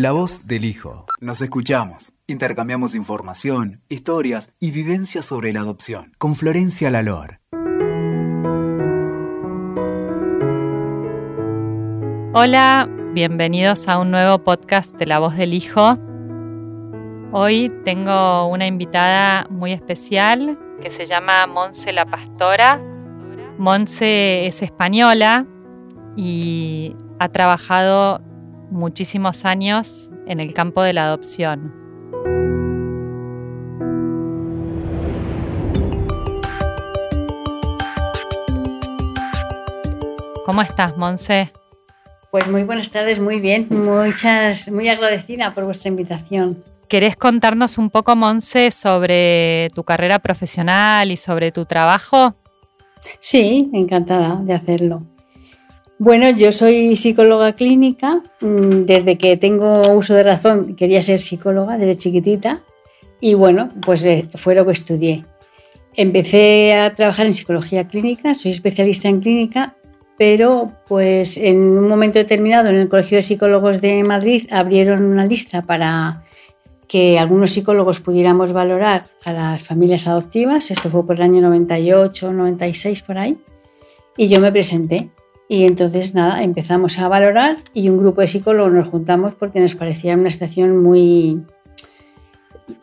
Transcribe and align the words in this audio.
La 0.00 0.12
voz 0.12 0.46
del 0.46 0.64
hijo. 0.64 1.06
Nos 1.20 1.40
escuchamos, 1.40 2.12
intercambiamos 2.28 2.94
información, 2.94 3.82
historias 3.88 4.52
y 4.60 4.70
vivencias 4.70 5.26
sobre 5.26 5.52
la 5.52 5.58
adopción 5.58 6.12
con 6.18 6.36
Florencia 6.36 6.88
Lalor. 6.88 7.40
Hola, 12.32 12.88
bienvenidos 13.12 13.88
a 13.88 13.98
un 13.98 14.12
nuevo 14.12 14.38
podcast 14.44 14.94
de 14.94 15.06
La 15.06 15.18
voz 15.18 15.36
del 15.36 15.52
hijo. 15.52 15.98
Hoy 17.32 17.72
tengo 17.84 18.46
una 18.46 18.68
invitada 18.68 19.48
muy 19.50 19.72
especial 19.72 20.56
que 20.80 20.90
se 20.90 21.06
llama 21.06 21.48
Monse 21.48 21.92
la 21.92 22.06
Pastora. 22.06 22.80
Monse 23.58 24.46
es 24.46 24.62
española 24.62 25.44
y 26.14 26.94
ha 27.18 27.30
trabajado 27.30 28.27
muchísimos 28.70 29.44
años 29.44 30.10
en 30.26 30.40
el 30.40 30.54
campo 30.54 30.82
de 30.82 30.92
la 30.92 31.06
adopción. 31.06 31.72
¿Cómo 40.44 40.62
estás, 40.62 40.96
Monse? 40.96 41.52
Pues 42.30 42.48
muy 42.48 42.62
buenas 42.62 42.90
tardes, 42.90 43.20
muy 43.20 43.40
bien, 43.40 43.66
muchas, 43.70 44.70
muy 44.70 44.88
agradecida 44.88 45.52
por 45.52 45.64
vuestra 45.64 45.90
invitación. 45.90 46.62
¿Querés 46.88 47.16
contarnos 47.16 47.76
un 47.76 47.90
poco, 47.90 48.16
Monse, 48.16 48.70
sobre 48.70 49.68
tu 49.74 49.84
carrera 49.84 50.18
profesional 50.20 51.12
y 51.12 51.18
sobre 51.18 51.52
tu 51.52 51.66
trabajo? 51.66 52.34
Sí, 53.20 53.70
encantada 53.74 54.36
de 54.36 54.54
hacerlo. 54.54 55.02
Bueno, 56.00 56.30
yo 56.30 56.52
soy 56.52 56.94
psicóloga 56.94 57.54
clínica. 57.54 58.22
Mm, 58.40 58.84
desde 58.84 59.18
que 59.18 59.36
tengo 59.36 59.92
uso 59.94 60.14
de 60.14 60.22
razón 60.22 60.76
quería 60.76 61.02
ser 61.02 61.18
psicóloga 61.18 61.76
desde 61.76 61.98
chiquitita 61.98 62.62
y 63.20 63.34
bueno, 63.34 63.68
pues 63.84 64.04
eh, 64.04 64.28
fue 64.36 64.54
lo 64.54 64.64
que 64.64 64.72
estudié. 64.72 65.24
Empecé 65.96 66.74
a 66.74 66.94
trabajar 66.94 67.26
en 67.26 67.32
psicología 67.32 67.88
clínica, 67.88 68.34
soy 68.34 68.52
especialista 68.52 69.08
en 69.08 69.20
clínica, 69.20 69.74
pero 70.16 70.72
pues 70.86 71.36
en 71.36 71.58
un 71.58 71.88
momento 71.88 72.20
determinado 72.20 72.68
en 72.68 72.76
el 72.76 72.88
Colegio 72.88 73.16
de 73.16 73.22
Psicólogos 73.22 73.80
de 73.80 74.04
Madrid 74.04 74.46
abrieron 74.52 75.02
una 75.02 75.26
lista 75.26 75.62
para 75.62 76.22
que 76.86 77.18
algunos 77.18 77.50
psicólogos 77.50 77.98
pudiéramos 77.98 78.52
valorar 78.52 79.08
a 79.24 79.32
las 79.32 79.62
familias 79.62 80.06
adoptivas. 80.06 80.70
Esto 80.70 80.90
fue 80.90 81.04
por 81.04 81.16
el 81.16 81.22
año 81.22 81.40
98, 81.40 82.32
96 82.32 83.02
por 83.02 83.18
ahí. 83.18 83.36
Y 84.16 84.28
yo 84.28 84.38
me 84.40 84.52
presenté 84.52 85.10
y 85.48 85.64
entonces, 85.64 86.14
nada, 86.14 86.42
empezamos 86.42 86.98
a 86.98 87.08
valorar 87.08 87.56
y 87.72 87.88
un 87.88 87.96
grupo 87.96 88.20
de 88.20 88.26
psicólogos 88.26 88.72
nos 88.72 88.88
juntamos 88.88 89.34
porque 89.34 89.60
nos 89.60 89.74
parecía 89.74 90.14
una 90.14 90.28
situación 90.28 90.82
muy, 90.82 91.42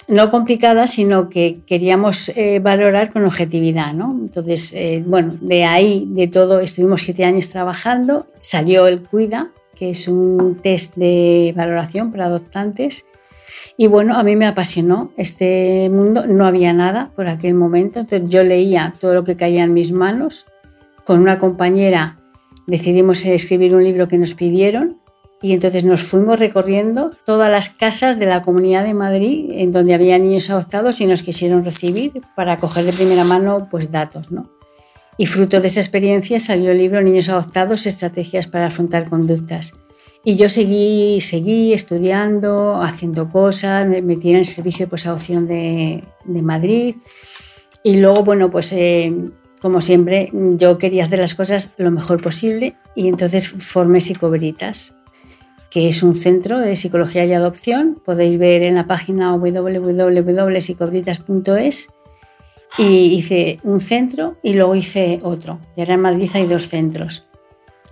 no 0.07 0.31
complicada, 0.31 0.87
sino 0.87 1.29
que 1.29 1.61
queríamos 1.67 2.29
eh, 2.29 2.59
valorar 2.59 3.13
con 3.13 3.23
objetividad, 3.23 3.93
¿no? 3.93 4.17
Entonces, 4.19 4.73
eh, 4.73 5.03
bueno, 5.05 5.37
de 5.41 5.63
ahí, 5.63 6.07
de 6.09 6.27
todo, 6.27 6.59
estuvimos 6.59 7.01
siete 7.01 7.23
años 7.23 7.49
trabajando, 7.49 8.25
salió 8.41 8.87
el 8.87 9.01
CUIDA, 9.01 9.51
que 9.75 9.91
es 9.91 10.07
un 10.07 10.59
test 10.63 10.95
de 10.95 11.53
valoración 11.55 12.11
para 12.11 12.25
adoptantes, 12.25 13.05
y 13.77 13.87
bueno, 13.87 14.17
a 14.17 14.23
mí 14.23 14.35
me 14.35 14.47
apasionó 14.47 15.11
este 15.17 15.89
mundo, 15.91 16.25
no 16.25 16.47
había 16.47 16.73
nada 16.73 17.11
por 17.15 17.27
aquel 17.27 17.53
momento, 17.53 17.99
entonces 17.99 18.27
yo 18.27 18.43
leía 18.43 18.93
todo 18.99 19.13
lo 19.13 19.23
que 19.23 19.35
caía 19.35 19.63
en 19.63 19.73
mis 19.73 19.91
manos, 19.91 20.47
con 21.03 21.19
una 21.19 21.37
compañera 21.37 22.17
decidimos 22.67 23.25
escribir 23.25 23.75
un 23.75 23.83
libro 23.83 24.07
que 24.07 24.17
nos 24.17 24.33
pidieron 24.33 24.99
y 25.41 25.53
entonces 25.53 25.83
nos 25.83 26.01
fuimos 26.01 26.39
recorriendo 26.39 27.11
todas 27.25 27.51
las 27.51 27.69
casas 27.69 28.17
de 28.17 28.25
la 28.25 28.41
Comunidad 28.43 28.83
de 28.83 28.93
Madrid 28.93 29.49
en 29.51 29.71
donde 29.71 29.93
había 29.93 30.17
niños 30.17 30.49
adoptados 30.49 31.01
y 31.01 31.05
nos 31.05 31.23
quisieron 31.23 31.63
recibir 31.63 32.21
para 32.35 32.59
coger 32.59 32.85
de 32.85 32.93
primera 32.93 33.23
mano 33.23 33.67
pues 33.69 33.91
datos, 33.91 34.31
¿no? 34.31 34.49
Y 35.17 35.27
fruto 35.27 35.61
de 35.61 35.67
esa 35.67 35.79
experiencia 35.79 36.39
salió 36.39 36.71
el 36.71 36.77
libro 36.77 37.01
Niños 37.01 37.29
adoptados, 37.29 37.85
estrategias 37.85 38.47
para 38.47 38.67
afrontar 38.67 39.09
conductas. 39.09 39.73
Y 40.25 40.35
yo 40.35 40.49
seguí, 40.49 41.21
seguí 41.21 41.73
estudiando, 41.73 42.81
haciendo 42.81 43.29
cosas, 43.29 43.87
me 43.87 44.01
metí 44.01 44.31
en 44.31 44.37
el 44.37 44.45
servicio 44.45 44.87
de 44.87 45.01
adopción 45.05 45.47
de, 45.47 46.03
de 46.25 46.41
Madrid. 46.41 46.95
Y 47.83 47.97
luego, 47.97 48.23
bueno, 48.23 48.49
pues 48.49 48.73
eh, 48.73 49.13
como 49.65 49.81
siempre, 49.81 50.29
yo 50.31 50.77
quería 50.77 51.05
hacer 51.05 51.17
las 51.17 51.33
cosas 51.33 51.71
lo 51.77 51.89
mejor 51.89 52.21
posible 52.21 52.75
y 52.93 53.07
entonces 53.07 53.49
formé 53.49 53.99
Psicoveritas, 53.99 54.93
que 55.71 55.89
es 55.89 56.03
un 56.03 56.13
centro 56.13 56.59
de 56.59 56.75
psicología 56.75 57.25
y 57.25 57.33
adopción. 57.33 57.99
Podéis 58.05 58.37
ver 58.37 58.61
en 58.61 58.75
la 58.75 58.85
página 58.85 59.35
www.psicoveritas.es 59.35 61.89
y 62.77 63.15
hice 63.15 63.57
un 63.63 63.81
centro 63.81 64.37
y 64.43 64.53
luego 64.53 64.75
hice 64.75 65.17
otro. 65.23 65.59
Y 65.75 65.81
ahora 65.81 65.95
en 65.95 66.01
Madrid 66.01 66.29
hay 66.35 66.45
dos 66.45 66.67
centros. 66.67 67.25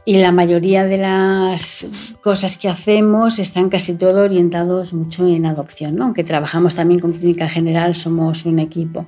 Y 0.06 0.18
la 0.18 0.32
mayoría 0.32 0.84
de 0.84 1.00
las 1.00 1.88
cosas 2.22 2.58
que 2.58 2.70
hacemos 2.70 3.40
están 3.40 3.70
casi 3.70 3.96
todo 3.96 4.22
orientados 4.22 4.94
mucho 4.94 5.28
en 5.28 5.48
adopción, 5.48 6.00
aunque 6.04 6.24
trabajamos 6.24 6.76
también 6.76 7.00
con 7.00 7.14
clínica 7.14 7.50
general, 7.50 7.96
somos 7.96 8.46
un 8.46 8.60
equipo. 8.60 9.08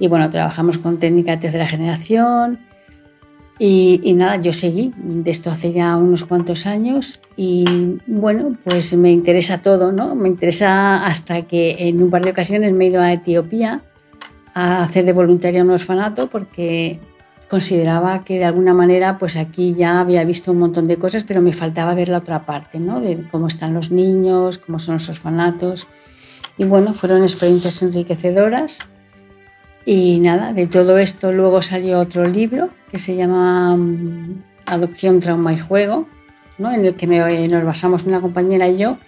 Y 0.00 0.08
bueno, 0.08 0.30
trabajamos 0.30 0.78
con 0.78 0.98
técnica 0.98 1.32
de 1.32 1.38
tercera 1.38 1.66
generación. 1.66 2.58
Y, 3.62 4.14
nada, 4.14 4.36
yo 4.36 4.54
seguí 4.54 4.90
de 4.96 5.30
esto 5.30 5.50
hace 5.50 5.70
ya 5.70 5.94
unos 5.98 6.24
cuantos 6.24 6.64
años 6.64 7.20
y 7.36 7.66
bueno, 8.06 8.56
pues 8.64 8.96
me 8.96 9.12
interesa 9.12 9.60
todo, 9.60 9.92
¿no? 9.92 10.14
Me 10.14 10.30
interesa 10.30 11.04
hasta 11.04 11.42
que 11.42 11.76
en 11.80 12.02
un 12.02 12.08
par 12.08 12.24
de 12.24 12.30
ocasiones 12.30 12.72
me 12.72 12.86
he 12.86 12.88
ido 12.88 13.02
a 13.02 13.12
Etiopía 13.12 13.82
a 14.54 14.82
hacer 14.82 15.04
de 15.04 15.12
voluntaria 15.12 15.62
un 15.62 15.68
orfanato 15.68 16.30
porque 16.30 17.00
consideraba 17.50 18.24
que 18.24 18.38
de 18.38 18.46
alguna 18.46 18.72
manera 18.72 19.18
pues 19.18 19.36
aquí 19.36 19.74
ya 19.74 20.00
había 20.00 20.24
visto 20.24 20.52
un 20.52 20.58
montón 20.58 20.88
de 20.88 20.96
cosas, 20.96 21.24
pero 21.24 21.42
me 21.42 21.52
faltaba 21.52 21.94
ver 21.94 22.08
la 22.08 22.16
otra 22.16 22.46
parte, 22.46 22.80
¿no? 22.80 23.02
De 23.02 23.28
cómo 23.30 23.48
están 23.48 23.74
los 23.74 23.90
niños, 23.90 24.56
cómo 24.56 24.78
son 24.78 24.94
los 24.94 25.08
orfanatos. 25.10 25.86
Y 26.56 26.64
bueno, 26.64 26.94
fueron 26.94 27.24
experiencias 27.24 27.82
enriquecedoras 27.82 28.88
y 29.92 30.20
nada, 30.20 30.52
de 30.52 30.68
todo 30.68 30.98
esto 30.98 31.32
luego 31.32 31.62
salió 31.62 31.98
otro 31.98 32.24
libro 32.24 32.70
que 32.92 32.98
se 33.00 33.16
llama 33.16 33.74
mm, 33.76 34.40
Adopción, 34.66 35.18
Trauma 35.18 35.52
y 35.52 35.58
Juego, 35.58 36.06
¿no? 36.58 36.70
en 36.70 36.84
el 36.84 36.94
que 36.94 37.08
nos 37.08 37.64
basamos 37.64 38.04
una 38.04 38.20
compañera 38.20 38.68
y 38.68 38.78
yo 38.78 38.98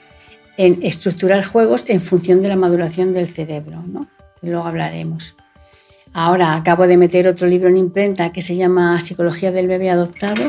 en 0.57 0.81
estructurar 0.83 1.45
juegos 1.45 1.85
en 1.87 2.01
función 2.01 2.43
de 2.43 2.49
la 2.49 2.57
maduración 2.57 3.15
del 3.15 3.29
cerebro, 3.29 3.81
¿no? 3.87 4.09
que 4.41 4.49
luego 4.49 4.67
hablaremos. 4.67 5.37
Ahora 6.15 6.57
acabo 6.57 6.89
de 6.89 6.97
meter 6.97 7.29
otro 7.29 7.47
libro 7.47 7.69
en 7.69 7.77
imprenta 7.77 8.33
que 8.33 8.43
se 8.43 8.57
llama 8.57 8.99
Psicología 8.99 9.53
del 9.53 9.69
bebé 9.69 9.89
adoptado 9.89 10.43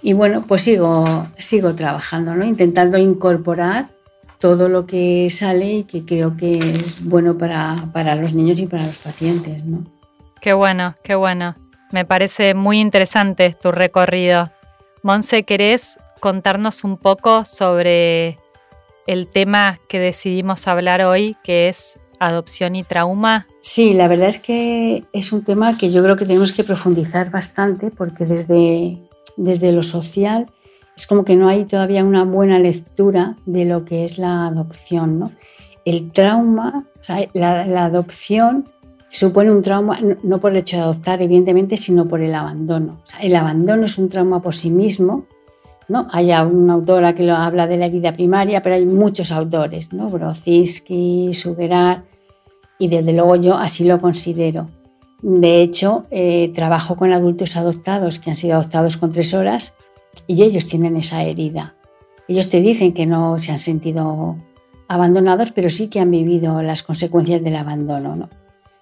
y 0.00 0.14
bueno, 0.14 0.46
pues 0.48 0.62
sigo, 0.62 1.26
sigo 1.36 1.74
trabajando, 1.74 2.34
¿no? 2.34 2.46
intentando 2.46 2.96
incorporar 2.96 3.93
todo 4.38 4.68
lo 4.68 4.86
que 4.86 5.28
sale 5.30 5.72
y 5.72 5.84
que 5.84 6.04
creo 6.04 6.36
que 6.36 6.58
es 6.58 7.04
bueno 7.04 7.38
para, 7.38 7.88
para 7.92 8.14
los 8.14 8.34
niños 8.34 8.60
y 8.60 8.66
para 8.66 8.86
los 8.86 8.98
pacientes. 8.98 9.64
¿no? 9.64 9.84
Qué 10.40 10.52
bueno, 10.52 10.94
qué 11.02 11.14
bueno. 11.14 11.54
Me 11.90 12.04
parece 12.04 12.54
muy 12.54 12.80
interesante 12.80 13.56
tu 13.60 13.72
recorrido. 13.72 14.50
Monse, 15.02 15.44
¿querés 15.44 15.98
contarnos 16.20 16.84
un 16.84 16.96
poco 16.96 17.44
sobre 17.44 18.38
el 19.06 19.28
tema 19.28 19.78
que 19.88 19.98
decidimos 19.98 20.66
hablar 20.66 21.02
hoy, 21.02 21.36
que 21.44 21.68
es 21.68 22.00
adopción 22.18 22.76
y 22.76 22.84
trauma? 22.84 23.46
Sí, 23.60 23.92
la 23.92 24.08
verdad 24.08 24.28
es 24.28 24.38
que 24.38 25.04
es 25.12 25.32
un 25.32 25.44
tema 25.44 25.76
que 25.76 25.90
yo 25.90 26.02
creo 26.02 26.16
que 26.16 26.26
tenemos 26.26 26.52
que 26.52 26.64
profundizar 26.64 27.30
bastante 27.30 27.90
porque 27.90 28.24
desde, 28.24 28.98
desde 29.36 29.72
lo 29.72 29.82
social 29.82 30.50
es 30.96 31.06
como 31.06 31.24
que 31.24 31.36
no 31.36 31.48
hay 31.48 31.64
todavía 31.64 32.04
una 32.04 32.24
buena 32.24 32.58
lectura 32.58 33.36
de 33.46 33.64
lo 33.64 33.84
que 33.84 34.04
es 34.04 34.18
la 34.18 34.46
adopción. 34.46 35.18
¿no? 35.18 35.32
El 35.84 36.12
trauma, 36.12 36.86
la, 37.32 37.84
adopción 37.84 38.68
supone 39.10 39.50
un 39.50 39.62
trauma 39.62 39.98
no 40.22 40.40
por 40.40 40.52
el 40.52 40.58
hecho 40.58 40.76
de 40.76 40.82
adoptar, 40.82 41.20
evidentemente, 41.22 41.76
sino 41.76 42.06
por 42.06 42.20
el 42.20 42.34
abandono. 42.34 43.00
el 43.20 43.34
abandono 43.36 43.86
es 43.86 43.98
un 43.98 44.08
trauma 44.08 44.40
por 44.40 44.54
sí 44.54 44.70
mismo. 44.70 45.26
¿no? 45.88 46.06
Hay 46.12 46.30
una 46.32 46.74
autora 46.74 47.14
que 47.14 47.24
lo 47.24 47.34
habla 47.34 47.66
de 47.66 47.76
la 47.76 47.86
herida 47.86 48.12
primaria, 48.12 48.62
pero 48.62 48.76
hay 48.76 48.86
muchos 48.86 49.30
autores, 49.30 49.92
¿no? 49.92 50.08
Brozinski, 50.08 51.34
Sugerar, 51.34 52.04
y 52.78 52.88
desde 52.88 53.12
luego 53.12 53.36
yo 53.36 53.54
así 53.54 53.84
lo 53.84 54.00
considero. 54.00 54.66
De 55.20 55.60
hecho, 55.60 56.04
eh, 56.10 56.52
trabajo 56.54 56.96
con 56.96 57.12
adultos 57.12 57.56
adoptados 57.56 58.18
que 58.18 58.30
han 58.30 58.36
sido 58.36 58.54
adoptados 58.54 58.96
con 58.96 59.12
tres 59.12 59.34
horas 59.34 59.74
y 60.26 60.42
ellos 60.42 60.66
tienen 60.66 60.96
esa 60.96 61.22
herida. 61.22 61.74
Ellos 62.28 62.48
te 62.48 62.60
dicen 62.60 62.94
que 62.94 63.06
no 63.06 63.38
se 63.38 63.52
han 63.52 63.58
sentido 63.58 64.36
abandonados, 64.88 65.52
pero 65.52 65.70
sí 65.70 65.88
que 65.88 66.00
han 66.00 66.10
vivido 66.10 66.62
las 66.62 66.82
consecuencias 66.82 67.42
del 67.42 67.56
abandono. 67.56 68.16
¿no? 68.16 68.28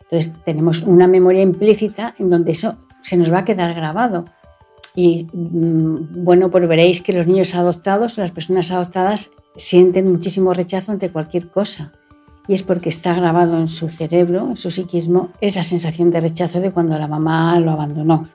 Entonces 0.02 0.32
tenemos 0.44 0.82
una 0.82 1.08
memoria 1.08 1.42
implícita 1.42 2.14
en 2.18 2.30
donde 2.30 2.52
eso 2.52 2.76
se 3.00 3.16
nos 3.16 3.32
va 3.32 3.38
a 3.38 3.44
quedar 3.44 3.74
grabado. 3.74 4.24
Y 4.94 5.26
mm, 5.32 6.24
bueno, 6.24 6.50
pues 6.50 6.68
veréis 6.68 7.00
que 7.00 7.12
los 7.12 7.26
niños 7.26 7.54
adoptados, 7.54 8.18
las 8.18 8.30
personas 8.30 8.70
adoptadas, 8.70 9.30
sienten 9.56 10.10
muchísimo 10.10 10.54
rechazo 10.54 10.92
ante 10.92 11.10
cualquier 11.10 11.50
cosa. 11.50 11.92
Y 12.48 12.54
es 12.54 12.62
porque 12.62 12.88
está 12.88 13.14
grabado 13.14 13.58
en 13.58 13.68
su 13.68 13.88
cerebro, 13.88 14.48
en 14.48 14.56
su 14.56 14.70
psiquismo, 14.70 15.30
esa 15.40 15.62
sensación 15.62 16.10
de 16.10 16.20
rechazo 16.20 16.60
de 16.60 16.72
cuando 16.72 16.98
la 16.98 17.06
mamá 17.06 17.58
lo 17.60 17.70
abandonó. 17.70 18.28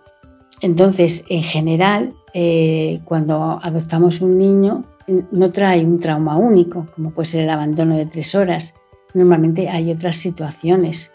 Entonces, 0.62 1.24
en 1.30 1.44
general, 1.44 2.16
eh, 2.34 3.00
cuando 3.06 3.60
adoptamos 3.62 4.22
un 4.22 4.38
niño, 4.38 4.84
no 5.32 5.52
trae 5.52 5.86
un 5.86 6.00
trauma 6.00 6.38
único, 6.38 6.88
como 6.96 7.12
puede 7.12 7.28
ser 7.28 7.44
el 7.44 7.50
abandono 7.50 7.96
de 7.96 8.06
tres 8.06 8.36
horas. 8.36 8.74
Normalmente 9.14 9.70
hay 9.70 9.92
otras 9.92 10.16
situaciones 10.16 11.12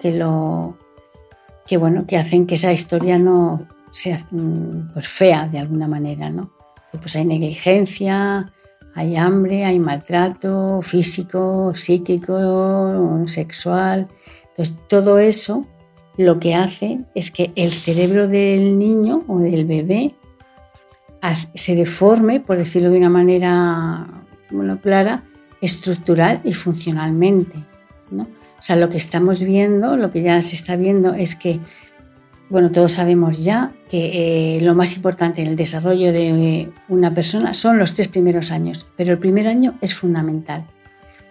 que, 0.00 0.12
lo, 0.12 0.76
que, 1.66 1.76
bueno, 1.76 2.06
que 2.06 2.16
hacen 2.16 2.46
que 2.46 2.54
esa 2.54 2.72
historia 2.72 3.18
no 3.18 3.66
sea 3.90 4.26
mm, 4.30 4.92
pues, 4.92 5.08
fea 5.08 5.48
de 5.48 5.58
alguna 5.58 5.88
manera. 5.88 6.30
¿no? 6.30 6.50
Pues 6.92 7.16
hay 7.16 7.24
negligencia, 7.24 8.52
hay 8.94 9.16
hambre, 9.16 9.64
hay 9.64 9.78
maltrato 9.78 10.80
físico, 10.82 11.72
psíquico, 11.74 13.22
sexual. 13.26 14.08
Entonces, 14.48 14.76
todo 14.88 15.18
eso 15.18 15.66
lo 16.20 16.38
que 16.38 16.54
hace 16.54 17.00
es 17.14 17.30
que 17.30 17.50
el 17.56 17.70
cerebro 17.70 18.28
del 18.28 18.78
niño 18.78 19.24
o 19.26 19.38
del 19.38 19.64
bebé 19.64 20.14
se 21.54 21.74
deforme, 21.74 22.40
por 22.40 22.58
decirlo 22.58 22.90
de 22.90 22.98
una 22.98 23.08
manera 23.08 24.06
clara, 24.82 25.24
estructural 25.62 26.40
y 26.44 26.52
funcionalmente. 26.52 27.56
O 28.12 28.62
sea, 28.62 28.76
lo 28.76 28.90
que 28.90 28.98
estamos 28.98 29.42
viendo, 29.42 29.96
lo 29.96 30.10
que 30.10 30.20
ya 30.22 30.42
se 30.42 30.56
está 30.56 30.76
viendo 30.76 31.14
es 31.14 31.34
que, 31.34 31.58
bueno, 32.50 32.70
todos 32.70 32.92
sabemos 32.92 33.42
ya 33.42 33.72
que 33.88 34.56
eh, 34.56 34.60
lo 34.60 34.74
más 34.74 34.96
importante 34.96 35.40
en 35.40 35.48
el 35.48 35.56
desarrollo 35.56 36.12
de 36.12 36.70
una 36.88 37.14
persona 37.14 37.54
son 37.54 37.78
los 37.78 37.94
tres 37.94 38.08
primeros 38.08 38.50
años, 38.50 38.86
pero 38.96 39.12
el 39.12 39.18
primer 39.18 39.48
año 39.48 39.78
es 39.80 39.94
fundamental. 39.94 40.66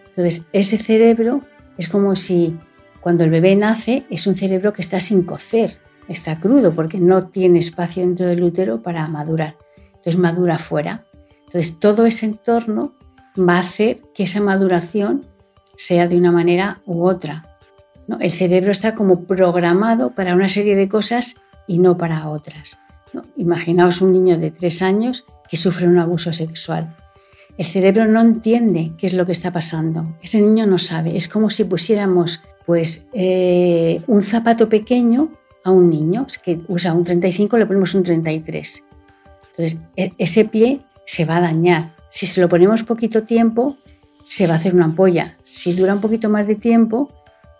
Entonces, 0.10 0.48
ese 0.52 0.78
cerebro 0.78 1.42
es 1.78 1.88
como 1.88 2.16
si 2.16 2.58
cuando 3.02 3.24
el 3.24 3.30
bebé 3.30 3.56
nace 3.56 4.06
es 4.10 4.28
un 4.28 4.36
cerebro 4.36 4.74
que 4.74 4.82
está 4.82 5.00
sin 5.00 5.24
cocer, 5.24 5.80
está 6.08 6.40
crudo 6.40 6.74
porque 6.76 7.00
no 7.00 7.28
tiene 7.28 7.60
espacio 7.60 8.04
dentro 8.04 8.28
del 8.28 8.44
útero 8.44 8.82
para 8.82 9.08
madurar. 9.08 9.58
Entonces 9.88 10.18
madura 10.18 10.58
fuera. 10.58 11.06
Entonces 11.46 11.80
todo 11.80 12.06
ese 12.06 12.26
entorno 12.26 12.94
va 13.38 13.56
a 13.56 13.60
hacer 13.60 14.02
que 14.14 14.24
esa 14.24 14.42
maduración 14.42 15.26
sea 15.76 16.08
de 16.08 16.18
una 16.18 16.32
manera 16.32 16.82
u 16.86 17.04
otra. 17.04 17.58
El 18.20 18.32
cerebro 18.32 18.72
está 18.72 18.96
como 18.96 19.26
programado 19.26 20.16
para 20.16 20.34
una 20.34 20.50
serie 20.50 20.76
de 20.76 20.90
cosas 20.90 21.36
y 21.68 21.80
no 21.80 21.98
para 21.98 22.28
otras. 22.30 22.80
Imaginaos 23.38 24.02
un 24.02 24.12
niño 24.12 24.38
de 24.38 24.52
tres 24.52 24.82
años 24.82 25.26
que 25.48 25.58
sufre 25.58 25.88
un 25.88 26.00
abuso 26.00 26.34
sexual. 26.34 26.96
El 27.58 27.66
cerebro 27.66 28.06
no 28.06 28.22
entiende 28.22 28.94
qué 28.98 29.08
es 29.08 29.14
lo 29.14 29.26
que 29.26 29.32
está 29.32 29.52
pasando. 29.52 30.16
Ese 30.22 30.42
niño 30.42 30.66
no 30.66 30.78
sabe. 30.78 31.18
Es 31.18 31.28
como 31.28 31.50
si 31.50 31.66
pusiéramos 31.66 32.42
pues, 32.70 33.08
eh, 33.14 34.00
un 34.06 34.22
zapato 34.22 34.70
pequeño 34.70 35.32
a 35.64 35.72
un 35.72 35.90
niño 35.90 36.28
que 36.44 36.62
usa 36.68 36.94
un 36.94 37.04
35, 37.04 37.58
le 37.58 37.66
ponemos 37.66 37.96
un 37.96 38.04
33. 38.04 38.84
Entonces, 39.50 39.80
e, 39.96 40.14
ese 40.20 40.46
pie 40.46 40.80
se 41.04 41.26
va 41.26 41.38
a 41.38 41.42
dañar. 41.42 41.96
Si 42.12 42.28
se 42.28 42.40
lo 42.40 42.48
ponemos 42.48 42.84
poquito 42.84 43.24
tiempo, 43.24 43.78
se 44.24 44.46
va 44.46 44.54
a 44.54 44.58
hacer 44.58 44.76
una 44.76 44.86
ampolla. 44.86 45.36
Si 45.44 45.74
dura 45.74 45.96
un 45.96 46.00
poquito 46.00 46.30
más 46.30 46.46
de 46.46 46.54
tiempo, 46.54 47.12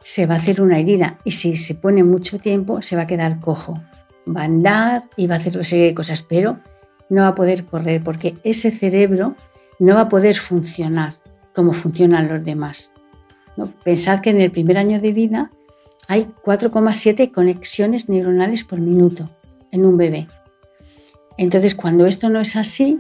se 0.04 0.28
va 0.28 0.36
a 0.36 0.38
hacer 0.38 0.62
una 0.62 0.78
herida. 0.78 1.18
Y 1.24 1.32
si 1.32 1.56
se 1.56 1.74
pone 1.74 2.04
mucho 2.04 2.38
tiempo, 2.38 2.84
se 2.84 2.96
va 2.96 3.02
a 3.02 3.08
quedar 3.08 3.40
cojo. 3.40 3.82
Va 4.28 4.42
a 4.42 4.46
andar 4.46 5.06
y 5.18 5.26
va 5.26 5.34
a 5.34 5.38
hacer 5.40 5.54
otra 5.54 5.64
serie 5.64 5.86
de 5.86 5.96
cosas, 5.96 6.22
pero 6.22 6.60
no 7.10 7.24
va 7.24 7.30
a 7.30 7.36
poder 7.36 7.66
correr 7.66 8.04
porque 8.04 8.38
ese 8.44 8.70
cerebro 8.70 9.36
no 9.80 9.96
va 9.96 10.02
a 10.02 10.10
poder 10.10 10.36
funcionar 10.36 11.16
como 11.56 11.74
funcionan 11.74 12.28
los 12.28 12.46
demás. 12.46 12.94
Pensad 13.68 14.22
que 14.22 14.30
en 14.30 14.42
el 14.42 14.52
primer 14.52 14.78
año 14.78 15.00
de 15.00 15.12
vida 15.12 15.52
hay 16.08 16.28
4,7 16.44 17.32
conexiones 17.32 18.10
neuronales 18.10 18.64
por 18.64 18.80
minuto 18.80 19.30
en 19.72 19.86
un 19.86 19.98
bebé. 19.98 20.28
Entonces, 21.38 21.76
cuando 21.76 22.06
esto 22.06 22.30
no 22.30 22.40
es 22.40 22.56
así, 22.56 23.00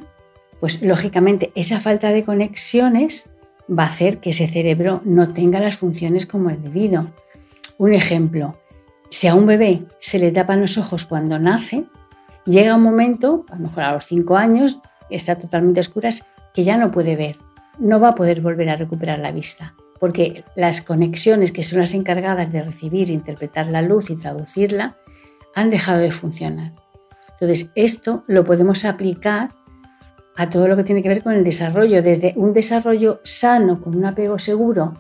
pues 0.60 0.82
lógicamente 0.82 1.52
esa 1.56 1.80
falta 1.80 2.12
de 2.12 2.24
conexiones 2.24 3.30
va 3.70 3.84
a 3.84 3.88
hacer 3.88 4.20
que 4.20 4.32
ese 4.32 4.48
cerebro 4.48 5.02
no 5.06 5.34
tenga 5.34 5.60
las 5.60 5.78
funciones 5.78 6.26
como 6.26 6.50
el 6.50 6.62
debido. 6.62 7.12
Un 7.78 7.94
ejemplo, 7.94 8.60
si 9.10 9.28
a 9.28 9.36
un 9.36 9.46
bebé 9.46 9.86
se 10.00 10.20
le 10.20 10.32
tapan 10.32 10.62
los 10.62 10.78
ojos 10.78 11.06
cuando 11.06 11.40
nace, 11.40 11.86
llega 12.46 12.76
un 12.76 12.84
momento, 12.84 13.46
a 13.50 13.56
lo 13.56 13.62
mejor 13.62 13.84
a 13.84 13.94
los 13.94 14.06
5 14.06 14.38
años, 14.38 14.80
está 15.10 15.38
totalmente 15.38 15.80
oscuras, 15.80 16.24
que 16.54 16.64
ya 16.64 16.78
no 16.78 16.92
puede 16.92 17.16
ver, 17.16 17.38
no 17.78 18.00
va 18.00 18.10
a 18.10 18.16
poder 18.16 18.42
volver 18.42 18.70
a 18.70 18.76
recuperar 18.76 19.20
la 19.20 19.32
vista, 19.32 19.76
porque 20.00 20.44
las 20.56 20.82
conexiones 20.82 21.52
que 21.52 21.64
son 21.64 21.80
las 21.80 21.94
encargadas 21.94 22.52
de 22.52 22.64
recibir, 22.64 23.10
interpretar 23.10 23.68
la 23.68 23.82
luz 23.82 24.10
y 24.10 24.16
traducirla, 24.16 24.98
han 25.56 25.70
dejado 25.70 26.00
de 26.00 26.12
funcionar. 26.12 26.74
Entonces, 27.32 27.72
esto 27.76 28.24
lo 28.28 28.44
podemos 28.44 28.86
aplicar 28.86 29.52
a 30.36 30.50
todo 30.50 30.68
lo 30.68 30.76
que 30.78 30.84
tiene 30.84 31.04
que 31.04 31.10
ver 31.10 31.24
con 31.24 31.34
el 31.34 31.44
desarrollo, 31.44 32.02
desde 32.02 32.34
un 32.38 32.54
desarrollo 32.54 33.20
sano, 33.24 33.82
con 33.82 33.96
un 33.96 34.06
apego 34.06 34.40
seguro, 34.40 34.94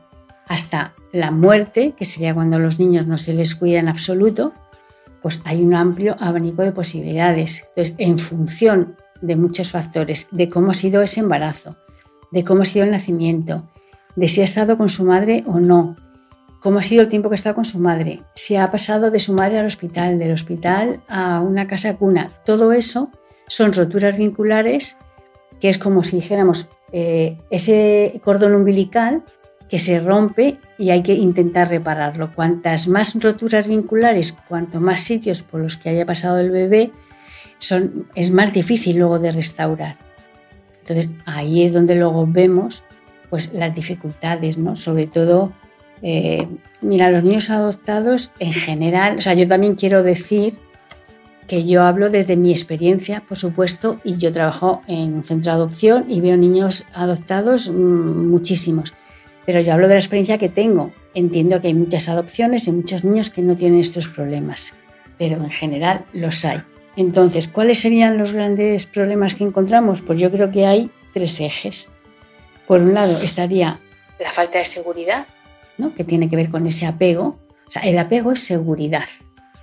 hasta 0.47 0.93
la 1.13 1.31
muerte, 1.31 1.93
que 1.95 2.05
sería 2.05 2.33
cuando 2.33 2.57
a 2.57 2.59
los 2.59 2.79
niños 2.79 3.07
no 3.07 3.17
se 3.17 3.33
les 3.33 3.55
cuida 3.55 3.79
en 3.79 3.87
absoluto, 3.87 4.53
pues 5.21 5.41
hay 5.45 5.61
un 5.61 5.75
amplio 5.75 6.15
abanico 6.19 6.63
de 6.63 6.71
posibilidades. 6.71 7.65
Entonces, 7.69 7.95
en 7.99 8.17
función 8.17 8.95
de 9.21 9.35
muchos 9.35 9.71
factores, 9.71 10.27
de 10.31 10.49
cómo 10.49 10.71
ha 10.71 10.73
sido 10.73 11.01
ese 11.01 11.19
embarazo, 11.19 11.77
de 12.31 12.43
cómo 12.43 12.63
ha 12.63 12.65
sido 12.65 12.85
el 12.85 12.91
nacimiento, 12.91 13.69
de 14.19 14.27
si 14.27 14.41
ha 14.41 14.43
estado 14.43 14.77
con 14.77 14.89
su 14.89 15.05
madre 15.05 15.43
o 15.47 15.59
no, 15.59 15.95
cómo 16.59 16.79
ha 16.79 16.83
sido 16.83 17.01
el 17.01 17.07
tiempo 17.07 17.29
que 17.29 17.35
está 17.35 17.53
con 17.53 17.63
su 17.63 17.79
madre, 17.79 18.21
si 18.35 18.57
ha 18.57 18.69
pasado 18.69 19.11
de 19.11 19.19
su 19.19 19.33
madre 19.33 19.59
al 19.59 19.65
hospital, 19.65 20.19
del 20.19 20.33
hospital 20.33 20.99
a 21.07 21.39
una 21.39 21.67
casa 21.67 21.95
cuna. 21.95 22.33
Todo 22.45 22.73
eso 22.73 23.09
son 23.47 23.71
roturas 23.71 24.17
vinculares 24.17 24.97
que 25.61 25.69
es 25.69 25.77
como 25.77 26.03
si 26.03 26.17
dijéramos 26.17 26.69
eh, 26.91 27.37
ese 27.49 28.19
cordón 28.23 28.55
umbilical 28.55 29.23
que 29.69 29.79
se 29.79 29.99
rompe 29.99 30.57
y 30.77 30.89
hay 30.89 31.01
que 31.01 31.13
intentar 31.13 31.69
repararlo. 31.69 32.31
Cuantas 32.33 32.87
más 32.87 33.15
roturas 33.21 33.67
vinculares, 33.67 34.33
cuanto 34.47 34.81
más 34.81 34.99
sitios 34.99 35.43
por 35.43 35.61
los 35.61 35.77
que 35.77 35.89
haya 35.89 36.05
pasado 36.05 36.39
el 36.39 36.51
bebé, 36.51 36.91
son, 37.57 38.07
es 38.15 38.31
más 38.31 38.51
difícil 38.53 38.97
luego 38.97 39.19
de 39.19 39.31
restaurar. 39.31 39.97
Entonces 40.79 41.11
ahí 41.25 41.63
es 41.63 41.71
donde 41.71 41.95
luego 41.95 42.25
vemos 42.27 42.83
pues, 43.29 43.51
las 43.53 43.73
dificultades, 43.73 44.57
¿no? 44.57 44.75
sobre 44.75 45.05
todo 45.05 45.53
eh, 46.01 46.47
mira, 46.81 47.11
los 47.11 47.23
niños 47.23 47.49
adoptados 47.49 48.31
en 48.39 48.53
general, 48.53 49.17
o 49.17 49.21
sea, 49.21 49.33
yo 49.33 49.47
también 49.47 49.75
quiero 49.75 50.03
decir 50.03 50.53
que 51.47 51.65
yo 51.65 51.83
hablo 51.83 52.09
desde 52.09 52.37
mi 52.37 52.51
experiencia, 52.51 53.23
por 53.27 53.37
supuesto, 53.37 53.99
y 54.03 54.17
yo 54.17 54.31
trabajo 54.31 54.81
en 54.87 55.15
un 55.15 55.23
centro 55.23 55.51
de 55.51 55.57
adopción 55.57 56.05
y 56.07 56.21
veo 56.21 56.37
niños 56.37 56.85
adoptados 56.93 57.69
mm, 57.69 58.27
muchísimos, 58.29 58.93
pero 59.45 59.59
yo 59.59 59.73
hablo 59.73 59.87
de 59.87 59.95
la 59.95 59.99
experiencia 59.99 60.37
que 60.37 60.47
tengo. 60.49 60.93
Entiendo 61.15 61.59
que 61.59 61.67
hay 61.67 61.73
muchas 61.73 62.07
adopciones 62.07 62.67
y 62.67 62.71
muchos 62.71 63.03
niños 63.03 63.31
que 63.31 63.41
no 63.41 63.55
tienen 63.55 63.79
estos 63.79 64.07
problemas, 64.07 64.75
pero 65.17 65.37
en 65.37 65.49
general 65.49 66.05
los 66.13 66.45
hay. 66.45 66.61
Entonces, 66.95 67.47
¿cuáles 67.47 67.79
serían 67.79 68.17
los 68.17 68.31
grandes 68.31 68.85
problemas 68.85 69.33
que 69.33 69.43
encontramos? 69.43 70.01
Pues 70.01 70.19
yo 70.19 70.31
creo 70.31 70.51
que 70.51 70.67
hay 70.67 70.91
tres 71.13 71.39
ejes. 71.39 71.89
Por 72.69 72.81
un 72.81 72.93
lado 72.93 73.17
estaría 73.23 73.79
la 74.19 74.31
falta 74.31 74.59
de 74.59 74.65
seguridad, 74.65 75.25
que 75.95 76.03
tiene 76.03 76.29
que 76.29 76.35
ver 76.35 76.49
con 76.51 76.67
ese 76.67 76.85
apego. 76.85 77.39
O 77.65 77.71
sea, 77.71 77.81
el 77.81 77.97
apego 77.97 78.33
es 78.33 78.41
seguridad. 78.41 79.09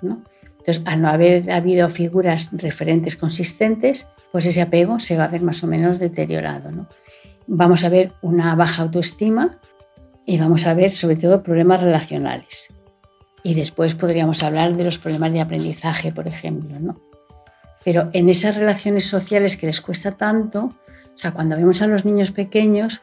Entonces, 0.03 0.83
al 0.87 1.03
no 1.03 1.09
haber 1.09 1.49
habido 1.53 1.89
figuras 1.89 2.49
referentes 2.51 3.15
consistentes, 3.15 4.09
pues 4.33 4.47
ese 4.47 4.61
apego 4.61 4.99
se 4.99 5.17
va 5.17 5.27
a 5.27 5.29
ver 5.29 5.43
más 5.43 5.63
o 5.63 5.69
menos 5.69 6.01
deteriorado. 6.01 6.89
Vamos 7.47 7.85
a 7.85 7.91
ver 7.91 8.13
una 8.23 8.57
baja 8.57 8.83
autoestima 8.83 9.61
y 10.25 10.39
vamos 10.39 10.67
a 10.67 10.75
ver 10.75 10.91
sobre 10.91 11.15
todo 11.15 11.45
problemas 11.45 11.83
relacionales. 11.83 12.71
Y 13.45 13.55
después 13.55 13.95
podríamos 13.95 14.43
hablar 14.43 14.75
de 14.75 14.83
los 14.83 14.99
problemas 14.99 15.33
de 15.33 15.43
aprendizaje, 15.43 16.11
por 16.11 16.27
ejemplo. 16.27 16.77
¿no? 16.81 17.01
Pero 17.85 18.11
en 18.13 18.29
esas 18.31 18.57
relaciones 18.57 19.05
sociales 19.05 19.57
que 19.57 19.69
les 19.69 19.81
cuesta 19.81 20.17
tanto, 20.17 20.75
o 21.17 21.19
sea, 21.19 21.33
cuando 21.33 21.57
vemos 21.57 21.81
a 21.81 21.87
los 21.87 22.05
niños 22.05 22.31
pequeños, 22.31 23.01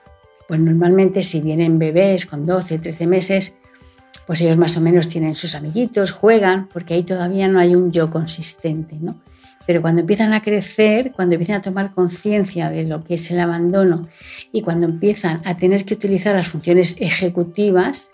pues 0.48 0.60
normalmente 0.60 1.24
si 1.24 1.42
vienen 1.42 1.80
bebés 1.80 2.28
con 2.28 2.46
12, 2.46 2.78
13 2.78 3.08
meses, 3.08 3.56
pues 4.28 4.40
ellos 4.42 4.56
más 4.56 4.78
o 4.78 4.82
menos 4.82 5.10
tienen 5.10 5.34
sus 5.34 5.56
amiguitos, 5.56 6.12
juegan, 6.12 6.70
porque 6.70 6.94
ahí 6.94 7.02
todavía 7.04 7.48
no 7.48 7.60
hay 7.60 7.74
un 7.74 7.92
yo 7.92 8.12
consistente, 8.12 8.98
¿no? 9.02 9.20
Pero 9.66 9.82
cuando 9.82 10.02
empiezan 10.02 10.32
a 10.32 10.44
crecer, 10.44 11.12
cuando 11.16 11.36
empiezan 11.36 11.56
a 11.56 11.62
tomar 11.64 11.94
conciencia 11.96 12.70
de 12.70 12.86
lo 12.86 13.04
que 13.04 13.16
es 13.16 13.32
el 13.32 13.40
abandono 13.40 14.08
y 14.52 14.62
cuando 14.62 14.86
empiezan 14.86 15.42
a 15.46 15.56
tener 15.58 15.84
que 15.84 15.96
utilizar 15.96 16.36
las 16.36 16.48
funciones 16.48 16.98
ejecutivas, 17.00 18.12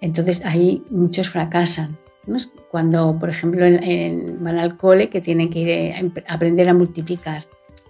entonces 0.00 0.44
ahí 0.44 0.84
muchos 0.90 1.28
fracasan, 1.28 1.98
Cuando, 2.70 3.18
por 3.18 3.30
ejemplo, 3.30 3.64
en, 3.64 4.44
van 4.44 4.58
al 4.58 4.76
cole 4.76 5.08
que 5.08 5.20
tienen 5.20 5.50
que 5.50 5.58
ir 5.58 6.22
a 6.28 6.34
aprender 6.34 6.68
a 6.68 6.74
multiplicar, 6.74 7.42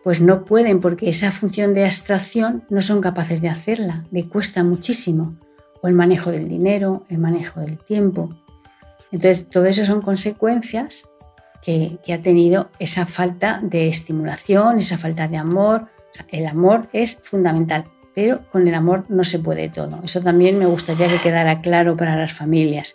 pues 0.05 0.21
no 0.21 0.45
pueden 0.45 0.81
porque 0.81 1.09
esa 1.09 1.33
función 1.33 1.73
de 1.73 1.87
abstracción 1.87 2.65
no 2.69 2.83
son 2.83 3.01
capaces 3.01 3.41
de 3.41 3.49
hacerla, 3.49 4.05
le 4.13 4.29
cuesta 4.29 4.63
muchísimo. 4.63 5.35
O 5.81 5.89
el 5.89 5.95
manejo 5.95 6.31
del 6.31 6.47
dinero, 6.47 7.05
el 7.09 7.19
manejo 7.19 7.61
del 7.61 7.79
tiempo. 7.79 8.29
Entonces, 9.11 9.49
todo 9.49 9.65
eso 9.65 9.85
son 9.87 10.03
consecuencias 10.03 11.11
que, 11.63 11.99
ha 12.13 12.19
tenido 12.19 12.71
esa 12.79 13.07
falta 13.07 13.61
de 13.63 13.89
estimulación, 13.89 14.79
esa 14.79 14.99
falta 14.99 15.27
de 15.27 15.39
amor. 15.39 15.89
el 16.29 16.47
amor 16.47 16.87
es 16.93 17.19
fundamental, 17.23 17.87
pero 18.15 18.47
con 18.51 18.69
el 18.69 18.75
amor 18.75 19.07
no 19.09 19.25
se 19.25 19.39
puede 19.39 19.71
todo. 19.71 20.01
Eso 20.05 20.21
también 20.21 20.59
me 20.59 20.67
gustaría 20.67 21.09
que 21.09 21.19
quedara 21.19 21.61
claro 21.61 21.97
para 21.97 22.15
las 22.15 22.33
familias. 22.35 22.95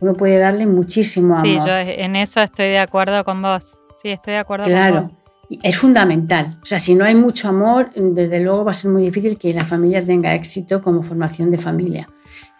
Uno 0.00 0.12
puede 0.12 0.38
darle 0.38 0.66
muchísimo 0.66 1.34
amor. 1.34 1.46
Sí, 1.46 1.58
yo 1.66 1.76
en 1.76 2.14
eso 2.14 2.40
estoy 2.40 2.66
de 2.66 2.78
acuerdo 2.78 3.24
con 3.24 3.42
vos. 3.42 3.80
Sí, 4.00 4.10
estoy 4.10 4.34
de 4.34 4.40
acuerdo 4.40 4.66
claro. 4.66 5.02
con 5.02 5.08
vos. 5.08 5.23
Es 5.62 5.76
fundamental. 5.76 6.56
O 6.62 6.66
sea, 6.66 6.78
si 6.78 6.94
no 6.94 7.04
hay 7.04 7.14
mucho 7.14 7.48
amor, 7.48 7.90
desde 7.94 8.40
luego 8.40 8.64
va 8.64 8.70
a 8.70 8.74
ser 8.74 8.90
muy 8.90 9.02
difícil 9.02 9.38
que 9.38 9.52
la 9.52 9.64
familia 9.64 10.04
tenga 10.04 10.34
éxito 10.34 10.82
como 10.82 11.02
formación 11.02 11.50
de 11.50 11.58
familia. 11.58 12.08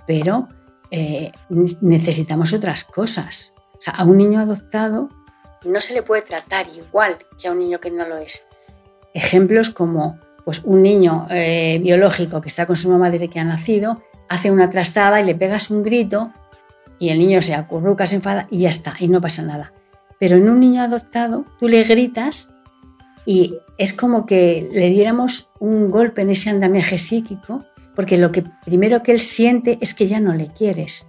Pero 0.07 0.49
eh, 0.91 1.33
necesitamos 1.81 2.53
otras 2.53 2.85
cosas. 2.85 3.53
O 3.73 3.81
sea, 3.81 3.95
a 3.95 4.05
un 4.05 4.19
niño 4.19 4.41
adoptado 4.41 5.09
no 5.65 5.81
se 5.81 5.95
le 5.95 6.03
puede 6.03 6.23
tratar 6.23 6.67
igual 6.77 7.17
que 7.41 7.49
a 7.49 7.53
un 7.53 7.59
niño 7.59 7.81
que 7.81 7.91
no 7.91 8.07
lo 8.07 8.19
es. 8.19 8.45
Ejemplos 9.15 9.71
como 9.71 10.19
pues, 10.45 10.61
un 10.65 10.83
niño 10.83 11.27
eh, 11.31 11.79
biológico 11.83 12.41
que 12.41 12.49
está 12.49 12.67
con 12.67 12.77
su 12.77 12.91
mamá 12.91 13.11
desde 13.11 13.29
que 13.29 13.41
ha 13.41 13.45
nacido, 13.45 14.03
hace 14.29 14.51
una 14.51 14.71
trastada 14.71 15.21
y 15.21 15.25
le 15.25 15.35
pegas 15.35 15.71
un 15.71 15.83
grito 15.83 16.33
y 16.99 17.11
el 17.11 17.19
niño 17.19 17.43
se 17.43 17.55
acurruca, 17.55 18.07
se 18.07 18.17
enfada 18.17 18.47
y 18.51 18.61
ya 18.61 18.69
está, 18.69 18.95
y 18.99 19.09
no 19.09 19.21
pasa 19.21 19.43
nada. 19.43 19.73
Pero 20.19 20.37
en 20.37 20.49
un 20.49 20.61
niño 20.61 20.83
adoptado, 20.83 21.45
tú 21.59 21.69
le 21.69 21.83
gritas 21.85 22.51
y 23.27 23.57
es 23.79 23.93
como 23.93 24.27
que 24.27 24.69
le 24.73 24.91
diéramos 24.91 25.51
un 25.61 25.91
golpe 25.91 26.23
en 26.23 26.31
ese 26.31 26.51
andamiaje 26.51 26.99
psíquico, 26.99 27.65
porque 27.95 28.19
lo 28.19 28.33
que 28.33 28.43
primero 28.65 29.03
que 29.03 29.13
él 29.13 29.19
siente 29.19 29.79
es 29.81 29.95
que 29.95 30.07
ya 30.07 30.21
no 30.21 30.35
le 30.35 30.49
quieres 30.49 31.09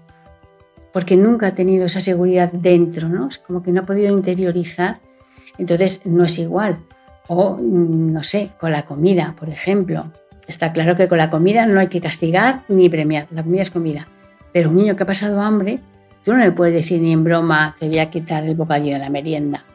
porque 0.96 1.18
nunca 1.18 1.48
ha 1.48 1.52
tenido 1.54 1.88
esa 1.88 2.00
seguridad 2.00 2.54
dentro, 2.54 3.10
¿no? 3.10 3.28
Es 3.28 3.38
como 3.38 3.62
que 3.62 3.74
no 3.74 3.82
ha 3.82 3.86
podido 3.86 4.18
interiorizar, 4.18 5.02
entonces 5.58 6.00
no 6.06 6.24
es 6.24 6.40
igual. 6.40 6.80
O, 7.28 7.58
mm, 7.58 8.14
no 8.14 8.24
sé, 8.24 8.52
con 8.58 8.72
la 8.72 8.86
comida, 8.86 9.36
por 9.38 9.50
ejemplo. 9.50 10.10
Está 10.48 10.72
claro 10.72 10.96
que 10.96 11.10
con 11.10 11.18
la 11.18 11.30
comida 11.30 11.66
no 11.66 11.82
hay 11.82 11.88
que 11.88 12.00
castigar 12.00 12.64
ni 12.70 12.88
premiar, 12.88 13.28
la 13.32 13.44
comida 13.44 13.64
es 13.64 13.72
comida. 13.72 14.08
Pero 14.54 14.70
un 14.70 14.78
niño 14.78 14.96
que 14.96 15.04
ha 15.04 15.06
pasado 15.06 15.42
hambre, 15.42 15.82
tú 16.24 16.32
no 16.32 16.38
le 16.38 16.54
puedes 16.54 16.74
decir 16.74 17.02
ni 17.02 17.12
en 17.12 17.26
broma, 17.26 17.76
te 17.78 17.90
voy 17.90 18.00
a 18.00 18.10
quitar 18.10 18.46
el 18.46 18.56
bocadillo 18.56 18.94
de 18.94 19.00
la 19.00 19.10
merienda, 19.10 19.66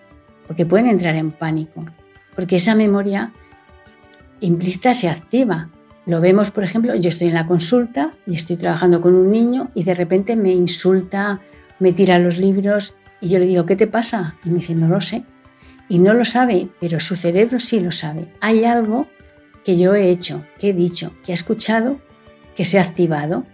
porque 0.47 0.65
pueden 0.65 0.87
entrar 0.87 1.17
en 1.17 1.33
pánico, 1.33 1.85
porque 2.35 2.57
esa 2.57 2.75
memoria 2.75 3.33
implícita 4.41 4.95
se 4.95 5.09
activa 5.09 5.69
lo 6.11 6.21
vemos, 6.21 6.51
por 6.51 6.65
ejemplo, 6.65 6.95
yo 6.97 7.09
estoy 7.09 7.29
en 7.29 7.35
la 7.35 7.47
consulta 7.47 8.15
y 8.27 8.35
estoy 8.35 8.57
trabajando 8.57 9.01
con 9.01 9.15
un 9.15 9.31
niño 9.31 9.71
y 9.75 9.85
de 9.85 9.95
repente 9.95 10.35
me 10.35 10.53
insulta, 10.53 11.41
me 11.79 11.93
tira 11.93 12.19
los 12.19 12.39
libros 12.39 12.95
y 13.21 13.29
yo 13.29 13.39
le 13.39 13.47
digo, 13.47 13.67
¿qué 13.67 13.77
te 13.77 13.87
pasa? 13.87 14.37
Y 14.45 14.49
me 14.49 14.57
dice, 14.57 14.75
no 14.75 14.89
lo 14.89 15.01
sé. 15.01 15.25
Y 15.89 15.99
no 15.99 16.15
lo 16.15 16.25
sabe, 16.25 16.69
pero 16.81 17.01
su 17.01 17.17
cerebro 17.17 17.61
sí 17.61 17.81
lo 17.81 17.93
sabe. 17.93 18.27
Hay 18.41 18.65
algo 18.65 19.09
que 19.63 19.79
yo 19.79 19.95
he 19.95 20.11
hecho, 20.11 20.45
que 20.59 20.71
he 20.71 20.73
dicho, 20.73 21.13
que 21.25 21.33
ha 21.33 21.35
escuchado, 21.35 22.01
que 22.57 22.65
se 22.65 22.79
ha 22.79 22.83
activado. 22.83 23.45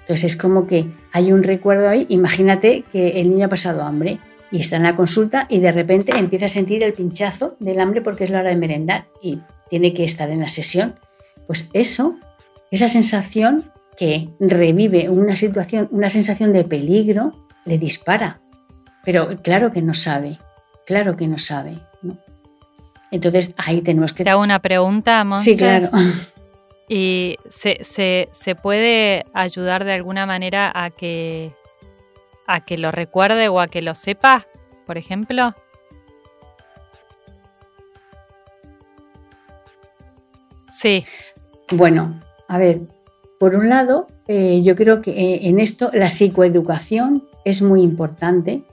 Entonces 0.00 0.24
es 0.24 0.36
como 0.36 0.66
que 0.66 0.88
hay 1.12 1.32
un 1.32 1.42
recuerdo 1.42 1.88
ahí. 1.88 2.06
Imagínate 2.08 2.84
que 2.92 3.20
el 3.20 3.28
niño 3.30 3.46
ha 3.46 3.50
pasado 3.50 3.82
hambre 3.82 4.20
y 4.52 4.60
está 4.60 4.76
en 4.76 4.84
la 4.84 4.94
consulta 4.94 5.46
y 5.48 5.58
de 5.58 5.72
repente 5.72 6.16
empieza 6.16 6.44
a 6.44 6.48
sentir 6.48 6.82
el 6.82 6.92
pinchazo 6.92 7.56
del 7.58 7.80
hambre 7.80 8.02
porque 8.02 8.24
es 8.24 8.30
la 8.30 8.40
hora 8.40 8.50
de 8.50 8.56
merendar 8.56 9.06
y 9.20 9.40
tiene 9.68 9.94
que 9.94 10.04
estar 10.04 10.28
en 10.30 10.40
la 10.40 10.48
sesión. 10.48 10.94
Pues 11.46 11.70
eso, 11.72 12.16
esa 12.70 12.86
sensación 12.86 13.72
que 13.96 14.28
revive 14.38 15.08
una 15.08 15.36
situación, 15.36 15.88
una 15.90 16.10
sensación 16.10 16.52
de 16.52 16.64
peligro, 16.64 17.32
le 17.64 17.78
dispara. 17.78 18.40
Pero 19.04 19.40
claro 19.42 19.72
que 19.72 19.80
no 19.80 19.94
sabe, 19.94 20.38
claro 20.86 21.16
que 21.16 21.26
no 21.26 21.38
sabe. 21.38 21.78
Entonces 23.10 23.54
ahí 23.56 23.80
tenemos 23.80 24.12
que... 24.12 24.24
Te 24.24 24.30
hago 24.30 24.42
una 24.42 24.60
pregunta, 24.60 25.24
Monse. 25.24 25.52
Sí, 25.52 25.56
claro. 25.56 25.90
¿Y 26.88 27.36
se, 27.48 27.78
se, 27.82 28.54
puede 28.54 29.24
ayudar 29.32 29.84
de 29.84 29.92
alguna 29.92 30.26
manera 30.26 30.70
a 30.74 30.90
que, 30.90 31.54
a 32.46 32.64
que 32.64 32.78
lo 32.78 32.90
recuerde 32.90 33.48
o 33.48 33.60
a 33.60 33.68
que 33.68 33.82
lo 33.82 33.94
sepa, 33.94 34.46
por 34.86 34.98
ejemplo? 34.98 35.54
Sí. 40.70 41.04
Bueno, 41.70 42.20
a 42.48 42.58
ver, 42.58 42.82
por 43.38 43.54
un 43.54 43.68
lado, 43.68 44.06
eh, 44.28 44.62
yo 44.62 44.74
creo 44.74 45.02
que 45.02 45.10
eh, 45.10 45.48
en 45.48 45.60
esto 45.60 45.90
la 45.92 46.08
psicoeducación 46.08 47.28
es 47.44 47.62
muy 47.62 47.82
importante 47.82 48.64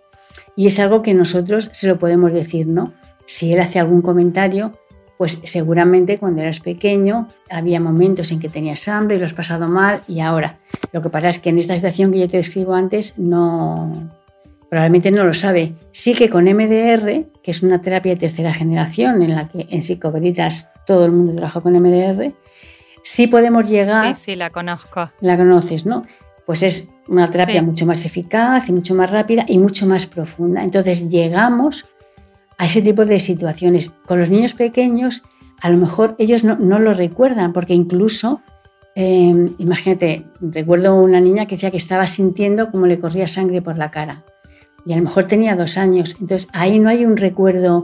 y 0.56 0.68
es 0.68 0.80
algo 0.80 1.02
que 1.02 1.14
nosotros 1.14 1.70
se 1.72 1.88
lo 1.88 1.98
podemos 2.00 2.34
decir, 2.34 2.68
¿no? 2.68 2.94
Si 3.26 3.54
él 3.54 3.60
hace 3.60 3.80
algún 3.80 4.02
comentario, 4.02 4.74
pues 5.20 5.38
seguramente 5.44 6.18
cuando 6.18 6.40
eras 6.40 6.62
pequeño 6.62 7.28
había 7.50 7.82
momentos 7.82 8.32
en 8.32 8.40
que 8.40 8.48
tenías 8.48 8.88
hambre 8.88 9.18
y 9.18 9.20
lo 9.20 9.26
has 9.26 9.34
pasado 9.34 9.68
mal 9.68 10.02
y 10.08 10.22
ahora. 10.22 10.60
Lo 10.94 11.02
que 11.02 11.10
pasa 11.10 11.28
es 11.28 11.40
que 11.40 11.50
en 11.50 11.58
esta 11.58 11.76
situación 11.76 12.14
que 12.14 12.20
yo 12.20 12.30
te 12.30 12.38
describo 12.38 12.74
antes 12.74 13.16
no, 13.18 14.10
probablemente 14.70 15.12
no 15.12 15.26
lo 15.26 15.34
sabe. 15.34 15.74
Sí 15.92 16.14
que 16.14 16.30
con 16.30 16.46
MDR, 16.46 17.26
que 17.44 17.52
es 17.52 17.62
una 17.64 17.82
terapia 17.82 18.14
de 18.14 18.18
tercera 18.18 18.54
generación 18.54 19.22
en 19.22 19.36
la 19.36 19.50
que 19.50 19.68
en 19.70 19.82
Psicoveritas 19.82 20.70
todo 20.88 21.04
el 21.04 21.12
mundo 21.12 21.34
trabaja 21.34 21.60
con 21.60 21.74
MDR, 21.74 22.34
sí 23.04 23.28
podemos 23.28 23.70
llegar. 23.70 24.16
Sí, 24.16 24.24
sí, 24.24 24.36
la 24.38 24.52
conozco. 24.52 25.12
La 25.20 25.36
conoces, 25.36 25.86
¿no? 25.86 26.04
Pues 26.46 26.64
es 26.64 26.92
una 27.10 27.30
terapia 27.30 27.62
mucho 27.62 27.86
más 27.86 28.06
eficaz 28.06 28.70
y 28.70 28.72
mucho 28.72 28.96
más 28.96 29.12
rápida 29.12 29.44
y 29.50 29.58
mucho 29.58 29.86
más 29.86 30.06
profunda. 30.06 30.64
Entonces 30.64 31.10
llegamos 31.10 31.90
a 32.60 32.66
ese 32.66 32.82
tipo 32.82 33.06
de 33.06 33.20
situaciones. 33.20 33.94
Con 34.06 34.20
los 34.20 34.30
niños 34.30 34.54
pequeños, 34.54 35.24
a 35.62 35.70
lo 35.70 35.78
mejor 35.78 36.16
ellos 36.20 36.44
no, 36.44 36.58
lo 36.58 36.94
recuerdan, 36.94 37.54
porque 37.54 37.74
incluso, 37.74 38.42
em, 38.96 39.56
imagínate, 39.58 40.26
recuerdo 40.42 40.96
una 40.96 41.22
niña 41.22 41.46
que 41.46 41.56
decía 41.56 41.72
que 41.72 41.78
estaba 41.78 42.06
sintiendo 42.06 42.70
como 42.70 42.86
le 42.86 43.00
corría 43.00 43.28
sangre 43.28 43.62
por 43.62 43.78
la 43.78 43.90
cara. 43.90 44.26
Y 44.86 44.92
a 44.92 44.98
lo 44.98 45.04
mejor 45.04 45.24
tenía 45.26 45.56
dos 45.56 45.78
años. 45.78 46.16
Entonces 46.20 46.50
ahí 46.54 46.80
no 46.80 46.90
hay 46.90 47.06
un 47.06 47.16
recuerdo 47.16 47.84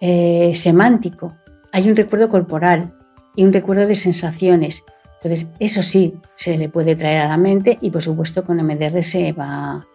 eh, 0.00 0.52
semántico, 0.54 1.34
hay 1.72 1.88
un 1.88 1.96
recuerdo 1.96 2.30
corporal 2.30 2.94
y 3.36 3.44
un 3.44 3.52
recuerdo 3.52 3.86
de 3.86 3.94
sensaciones. 3.94 4.82
Entonces, 5.22 5.50
eso 5.58 5.82
sí 5.82 6.14
se 6.36 6.56
le 6.56 6.68
puede 6.68 6.94
traer 6.94 7.22
a 7.22 7.28
la 7.28 7.36
mente 7.36 7.78
y 7.80 7.90
por 7.90 8.02
supuesto 8.02 8.44
con 8.44 8.58
MDR 8.58 9.02
se 9.02 9.32
va, 9.32 9.86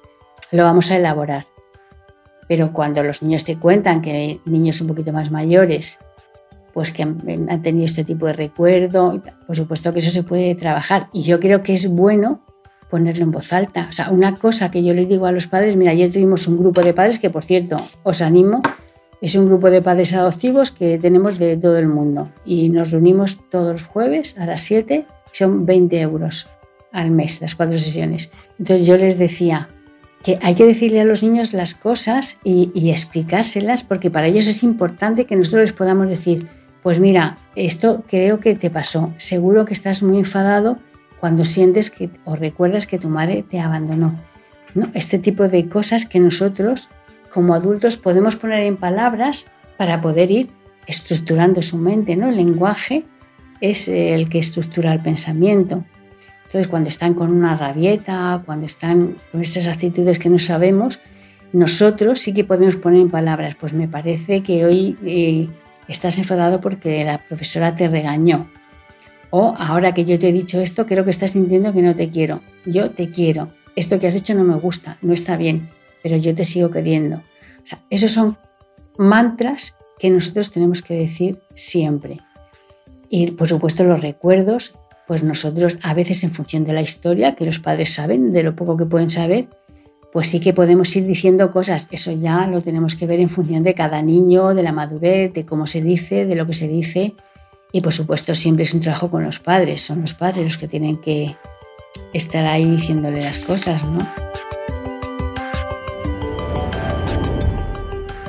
lo 0.52 0.64
vamos 0.64 0.92
a 0.92 0.98
elaborar. 0.98 1.46
Pero 2.52 2.74
cuando 2.74 3.02
los 3.02 3.24
niños 3.24 3.46
te 3.46 3.58
cuentan 3.58 4.02
que 4.02 4.42
niños 4.44 4.82
un 4.82 4.88
poquito 4.88 5.14
más 5.14 5.32
mayores, 5.32 6.00
pues 6.74 6.92
que 6.92 7.02
han, 7.04 7.18
tenido 7.62 7.86
este 7.86 8.04
tipo 8.04 8.26
de 8.26 8.34
recuerdo, 8.34 9.22
por 9.48 9.56
supuesto 9.56 9.94
que 9.94 10.00
eso 10.00 10.10
se 10.10 10.24
puede 10.24 10.54
trabajar. 10.56 11.08
Y 11.14 11.22
yo 11.22 11.40
creo 11.40 11.64
que 11.64 11.74
es 11.74 11.88
bueno 11.88 12.44
ponerlo 12.90 13.24
en 13.24 13.32
voz 13.32 13.54
alta. 13.54 13.88
O 13.90 13.94
sea, 13.94 14.10
una 14.10 14.38
cosa 14.38 14.70
que 14.70 14.84
yo 14.84 14.94
les 14.94 15.08
digo 15.08 15.28
a 15.28 15.32
los 15.32 15.48
padres, 15.48 15.78
mira, 15.78 15.92
ayer 15.92 16.12
tuvimos 16.12 16.46
un 16.46 16.58
grupo 16.58 16.84
de 16.84 16.94
padres 16.94 17.20
que, 17.20 17.30
por 17.30 17.46
cierto, 17.46 17.78
os 18.04 18.22
animo 18.22 18.62
es 19.22 19.36
un 19.36 19.46
grupo 19.46 19.72
de 19.72 19.82
padres 19.82 20.12
adoptivos 20.14 20.72
que 20.72 20.98
tenemos 20.98 21.40
de 21.40 21.56
todo 21.56 21.78
el 21.78 21.88
mundo 21.88 22.34
y 22.44 22.68
nos 22.68 22.92
reunimos 22.92 23.40
todos 23.50 23.72
los 23.72 23.88
jueves 23.88 24.36
a 24.38 24.46
las 24.46 24.60
7, 24.60 25.06
son 25.32 25.66
20 25.66 26.02
euros 26.02 26.50
al 26.92 27.12
mes, 27.12 27.40
las 27.40 27.56
cuatro 27.56 27.80
sesiones. 27.80 28.30
Entonces 28.60 28.86
yo 28.86 28.98
les 28.98 29.18
decía 29.18 29.70
que 30.24 30.38
hay 30.42 30.56
que 30.56 30.66
decirle 30.66 31.02
a 31.02 31.06
los 31.06 31.24
niños 31.24 31.54
las 31.54 31.74
cosas 31.74 32.38
y, 32.44 32.90
explicárselas 32.90 33.84
porque 33.84 34.12
para 34.12 34.28
ellos 34.28 34.48
es 34.48 34.64
importante 34.64 35.26
que 35.26 35.36
nosotros 35.36 35.64
les 35.64 35.74
podamos 35.74 36.10
decir, 36.10 36.48
pues 36.84 37.00
mira, 37.00 37.38
esto 37.56 38.04
creo 38.08 38.40
que 38.40 38.56
te 38.56 38.70
pasó, 38.70 39.14
seguro 39.18 39.66
que 39.66 39.74
estás 39.74 40.04
muy 40.04 40.20
enfadado 40.20 40.78
cuando 41.20 41.46
sientes 41.46 41.90
que 41.90 42.10
o 42.26 42.36
recuerdas 42.36 42.88
que 42.88 42.98
tu 42.98 43.10
madre 43.10 43.44
te 43.48 43.60
abandonó. 43.60 44.20
¿No? 44.74 44.90
Este 44.94 45.20
tipo 45.20 45.48
de 45.50 45.68
cosas 45.68 46.06
que 46.06 46.20
nosotros 46.20 46.90
como 47.32 47.54
adultos 47.54 47.98
podemos 47.98 48.36
poner 48.36 48.64
en 48.64 48.78
palabras 48.78 49.48
para 49.78 50.02
poder 50.02 50.32
ir 50.32 50.50
estructurando 50.88 51.62
su 51.62 51.78
mente, 51.78 52.16
¿no? 52.16 52.30
El 52.30 52.38
lenguaje 52.38 53.04
es 53.60 53.88
el 53.88 54.30
que 54.30 54.40
estructura 54.40 54.94
el 54.94 55.02
pensamiento. 55.02 55.86
Entonces, 56.52 56.68
cuando 56.68 56.90
están 56.90 57.14
con 57.14 57.32
una 57.32 57.56
rabieta, 57.56 58.44
cuando 58.46 58.66
están 58.66 59.18
con 59.32 59.42
estas 59.42 59.68
actitudes 59.68 60.20
que 60.20 60.30
no 60.30 60.38
sabemos, 60.38 61.00
nosotros 61.54 62.20
sí 62.20 62.34
que 62.34 62.44
podemos 62.44 62.76
poner 62.76 63.02
en 63.02 63.10
palabras, 63.10 63.56
pues 63.56 63.74
me 63.74 63.88
parece 63.88 64.44
que 64.44 64.66
hoy 64.66 64.98
eh, 65.06 65.48
estás 65.88 66.18
enfadado 66.18 66.60
porque 66.60 67.04
la 67.06 67.20
profesora 67.20 67.76
te 67.76 67.88
regañó. 67.88 68.50
O 69.30 69.54
ahora 69.58 69.94
que 69.94 70.04
yo 70.04 70.20
te 70.20 70.28
he 70.28 70.34
dicho 70.34 70.60
esto, 70.60 70.86
creo 70.86 71.06
que 71.06 71.12
estás 71.12 71.32
sintiendo 71.32 71.72
que 71.72 71.82
no 71.82 71.96
te 71.96 72.10
quiero. 72.10 72.42
Yo 72.66 72.92
te 72.92 73.10
quiero. 73.10 73.48
Esto 73.78 73.98
que 73.98 74.08
has 74.08 74.16
hecho 74.16 74.36
no 74.36 74.44
me 74.44 74.56
gusta, 74.56 74.98
no 75.02 75.14
está 75.14 75.38
bien 75.38 75.70
pero 76.02 76.18
yo 76.18 76.34
te 76.36 76.46
sigo 76.46 76.72
queriendo. 76.72 77.22
Esos 77.90 78.12
son 78.12 78.38
mantras 78.98 79.76
que 80.00 80.10
nosotros 80.10 80.52
tenemos 80.52 80.82
que 80.82 80.96
decir 80.96 81.42
siempre. 81.54 82.18
Y 83.10 83.32
por 83.32 83.48
supuesto 83.48 83.84
los 83.84 84.02
recuerdos, 84.02 84.74
pues 85.12 85.24
nosotros 85.24 85.78
a 85.84 85.94
veces 85.94 86.24
en 86.24 86.32
función 86.32 86.64
de 86.64 86.72
la 86.72 86.82
historia 86.82 87.36
que 87.36 87.44
los 87.44 87.60
padres 87.60 87.94
saben, 87.94 88.32
de 88.32 88.44
lo 88.44 88.56
poco 88.56 88.78
que 88.78 88.86
pueden 88.86 89.10
saber, 89.10 89.50
pues 90.14 90.30
sí 90.30 90.40
que 90.40 90.54
podemos 90.54 90.96
ir 90.96 91.06
diciendo 91.06 91.52
cosas. 91.52 91.90
Eso 91.92 92.14
ya 92.14 92.48
lo 92.48 92.62
tenemos 92.62 92.96
que 92.96 93.08
ver 93.08 93.20
en 93.20 93.28
función 93.28 93.62
de 93.62 93.74
cada 93.74 94.02
niño, 94.02 94.54
de 94.54 94.64
la 94.64 94.72
madurez, 94.72 95.34
de 95.34 95.46
cómo 95.46 95.68
se 95.68 95.82
dice, 95.82 96.26
de 96.26 96.36
lo 96.36 96.48
que 96.48 96.54
se 96.54 96.70
dice. 96.70 97.14
Y 97.74 97.82
por 97.82 97.92
supuesto 97.92 98.34
siempre 98.36 98.64
es 98.64 98.74
un 98.74 98.80
trabajo 98.80 99.12
con 99.12 99.26
los 99.26 99.40
padres. 99.40 99.82
Son 99.82 100.00
los 100.00 100.14
padres 100.14 100.46
los 100.46 100.58
que 100.58 100.70
tienen 100.70 100.96
que 101.02 101.36
estar 102.14 102.46
ahí 102.46 102.64
diciéndole 102.64 103.22
las 103.22 103.40
cosas, 103.40 103.84
¿no? 103.84 104.00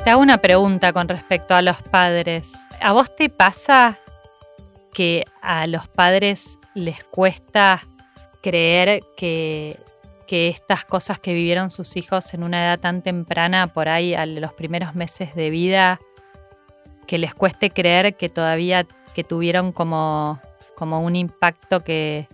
Te 0.03 0.09
hago 0.09 0.21
una 0.21 0.39
pregunta 0.39 0.91
con 0.91 1.07
respecto 1.07 1.55
a 1.55 1.61
los 1.61 1.81
padres. 1.81 2.51
¿A 2.81 2.91
vos 2.91 3.15
te 3.15 3.29
pasa 3.29 3.99
que 4.93 5.23
a 5.41 5.65
los 5.65 5.87
padres 5.87 6.59
les 6.73 7.03
cuesta 7.03 7.83
creer 8.41 9.03
que, 9.15 9.79
estas 10.35 10.83
cosas 10.83 11.19
que 11.19 11.31
vivieron 11.31 11.69
sus 11.69 11.95
hijos 11.95 12.33
en 12.33 12.41
una 12.41 12.65
edad 12.65 12.79
tan 12.79 13.03
temprana, 13.03 13.67
por 13.67 13.87
ahí 13.87 14.15
a 14.15 14.25
los 14.25 14.51
primeros 14.53 14.95
meses 14.95 15.35
de 15.35 15.51
vida, 15.51 15.99
que 17.05 17.19
les 17.19 17.35
cueste 17.35 17.69
creer 17.69 18.15
que 18.15 18.29
todavía 18.29 18.87
que 19.13 19.23
tuvieron 19.23 19.71
como, 19.71 20.39
como 20.75 21.01
un 21.01 21.15
impacto 21.15 21.83
que, 21.83 22.27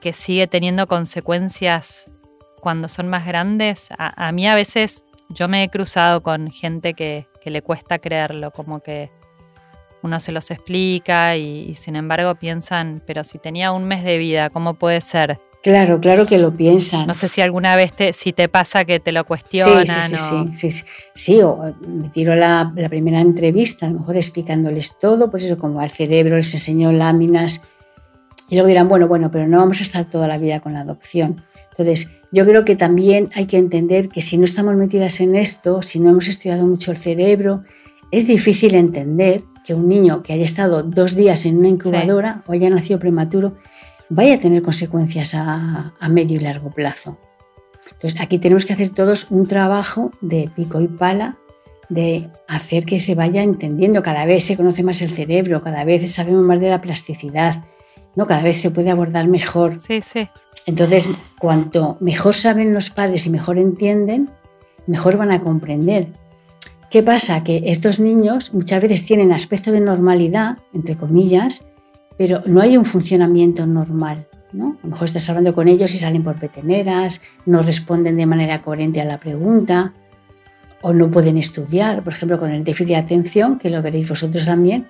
que 0.00 0.14
sigue 0.14 0.46
teniendo 0.46 0.86
consecuencias 0.86 2.10
cuando 2.60 2.88
son 2.88 3.08
más 3.08 3.26
grandes. 3.26 3.90
A, 3.98 4.32
mí 4.32 4.48
a 4.48 4.54
veces 4.54 5.04
yo 5.28 5.46
me 5.46 5.62
he 5.62 5.68
cruzado 5.68 6.22
con 6.22 6.50
gente 6.50 6.94
que, 6.94 7.26
que, 7.42 7.50
le 7.50 7.60
cuesta 7.60 7.98
creerlo, 7.98 8.50
como 8.50 8.80
que 8.80 9.10
uno 10.02 10.20
se 10.20 10.32
los 10.32 10.50
explica 10.50 11.36
y, 11.36 11.74
sin 11.74 11.96
embargo 11.96 12.34
piensan, 12.34 13.02
pero 13.06 13.24
si 13.24 13.38
tenía 13.38 13.72
un 13.72 13.84
mes 13.84 14.04
de 14.04 14.18
vida, 14.18 14.50
¿cómo 14.50 14.74
puede 14.74 15.00
ser? 15.00 15.38
Claro, 15.62 16.00
claro 16.00 16.26
que 16.26 16.38
lo 16.38 16.54
piensan. 16.54 17.06
No 17.08 17.14
sé 17.14 17.26
si 17.26 17.40
alguna 17.40 17.74
vez 17.74 17.92
te, 17.92 18.12
si 18.12 18.32
te 18.32 18.48
pasa 18.48 18.84
que 18.84 19.00
te 19.00 19.10
lo 19.10 19.24
cuestionan. 19.24 19.86
Sí, 19.86 20.16
sí, 20.16 20.16
sí, 20.16 20.54
sí, 20.54 20.70
sí, 20.70 20.84
sí, 21.14 21.40
o 21.42 21.74
me 21.88 22.08
tiro 22.10 22.36
la, 22.36 22.72
la, 22.76 22.88
primera 22.88 23.20
entrevista, 23.20 23.86
a 23.86 23.90
lo 23.90 23.98
mejor 23.98 24.16
explicándoles 24.16 24.96
todo, 24.98 25.28
pues 25.30 25.44
eso, 25.44 25.58
como 25.58 25.80
al 25.80 25.90
cerebro 25.90 26.36
les 26.36 26.54
enseñó 26.54 26.92
láminas, 26.92 27.62
y 28.48 28.54
luego 28.54 28.68
dirán, 28.68 28.88
bueno, 28.88 29.08
bueno, 29.08 29.30
pero 29.30 29.48
no 29.48 29.58
vamos 29.58 29.80
a 29.80 29.82
estar 29.82 30.08
toda 30.08 30.28
la 30.28 30.38
vida 30.38 30.60
con 30.60 30.72
la 30.72 30.80
adopción. 30.80 31.42
Entonces, 31.70 32.08
yo 32.30 32.44
creo 32.46 32.64
que 32.64 32.76
también 32.76 33.30
hay 33.34 33.46
que 33.46 33.58
entender 33.58 34.08
que 34.08 34.22
si 34.22 34.38
no 34.38 34.44
estamos 34.44 34.74
metidas 34.76 35.20
en 35.20 35.34
esto, 35.34 35.82
si 35.82 36.00
no 36.00 36.10
hemos 36.10 36.28
estudiado 36.28 36.66
mucho 36.66 36.92
el 36.92 36.98
cerebro, 36.98 37.64
es 38.10 38.26
difícil 38.26 38.74
entender 38.74 39.42
que 39.66 39.74
un 39.74 39.88
niño 39.88 40.22
que 40.22 40.32
haya 40.32 40.44
estado 40.44 40.82
dos 40.82 41.16
días 41.16 41.44
en 41.44 41.58
una 41.58 41.68
incubadora 41.68 42.44
o 42.46 42.52
haya 42.52 42.70
nacido 42.70 42.98
prematuro 42.98 43.56
vaya 44.08 44.34
a 44.34 44.38
tener 44.38 44.62
consecuencias 44.62 45.34
a, 45.34 45.92
medio 46.08 46.36
y 46.36 46.40
largo 46.40 46.70
plazo. 46.70 47.18
Entonces, 47.92 48.20
aquí 48.20 48.38
tenemos 48.38 48.64
que 48.64 48.74
hacer 48.74 48.90
todos 48.90 49.30
un 49.30 49.48
trabajo 49.48 50.12
de 50.20 50.50
pico 50.54 50.80
y 50.80 50.86
pala, 50.86 51.36
de 51.88 52.28
hacer 52.46 52.84
que 52.84 53.00
se 53.00 53.14
vaya 53.14 53.42
entendiendo. 53.42 54.02
Cada 54.02 54.24
vez 54.26 54.44
se 54.44 54.56
conoce 54.56 54.82
más 54.82 55.02
el 55.02 55.10
cerebro, 55.10 55.62
cada 55.62 55.84
vez 55.84 56.10
sabemos 56.12 56.42
más 56.42 56.60
de 56.60 56.70
la 56.70 56.80
plasticidad, 56.80 57.64
¿no? 58.14 58.26
Cada 58.26 58.42
vez 58.42 58.60
se 58.60 58.70
puede 58.70 58.90
abordar 58.90 59.28
mejor. 59.28 59.80
Sí, 59.80 60.00
sí. 60.02 60.28
Entonces, 60.66 61.08
cuanto 61.38 61.96
mejor 62.00 62.34
saben 62.34 62.74
los 62.74 62.90
padres 62.90 63.26
y 63.26 63.30
mejor 63.30 63.58
entienden, 63.58 64.30
mejor 64.86 65.16
van 65.16 65.32
a 65.32 65.42
comprender. 65.42 66.08
¿Qué 66.90 67.02
pasa? 67.02 67.42
Que 67.42 67.62
estos 67.66 67.98
niños 67.98 68.54
muchas 68.54 68.80
veces 68.80 69.04
tienen 69.04 69.32
aspecto 69.32 69.72
de 69.72 69.80
normalidad, 69.80 70.58
entre 70.72 70.96
comillas, 70.96 71.64
pero 72.16 72.42
no 72.46 72.60
hay 72.60 72.76
un 72.76 72.84
funcionamiento 72.84 73.66
normal. 73.66 74.28
¿no? 74.52 74.78
A 74.82 74.86
lo 74.86 74.90
mejor 74.90 75.04
estás 75.06 75.28
hablando 75.28 75.54
con 75.54 75.68
ellos 75.68 75.92
y 75.94 75.98
salen 75.98 76.22
por 76.22 76.38
peteneras, 76.38 77.20
no 77.44 77.62
responden 77.62 78.16
de 78.16 78.26
manera 78.26 78.62
coherente 78.62 79.00
a 79.00 79.04
la 79.04 79.18
pregunta 79.18 79.92
o 80.80 80.92
no 80.92 81.10
pueden 81.10 81.36
estudiar. 81.36 82.04
Por 82.04 82.12
ejemplo, 82.12 82.38
con 82.38 82.50
el 82.50 82.62
déficit 82.62 82.88
de 82.88 82.96
atención, 82.96 83.58
que 83.58 83.70
lo 83.70 83.82
veréis 83.82 84.08
vosotros 84.08 84.46
también, 84.46 84.86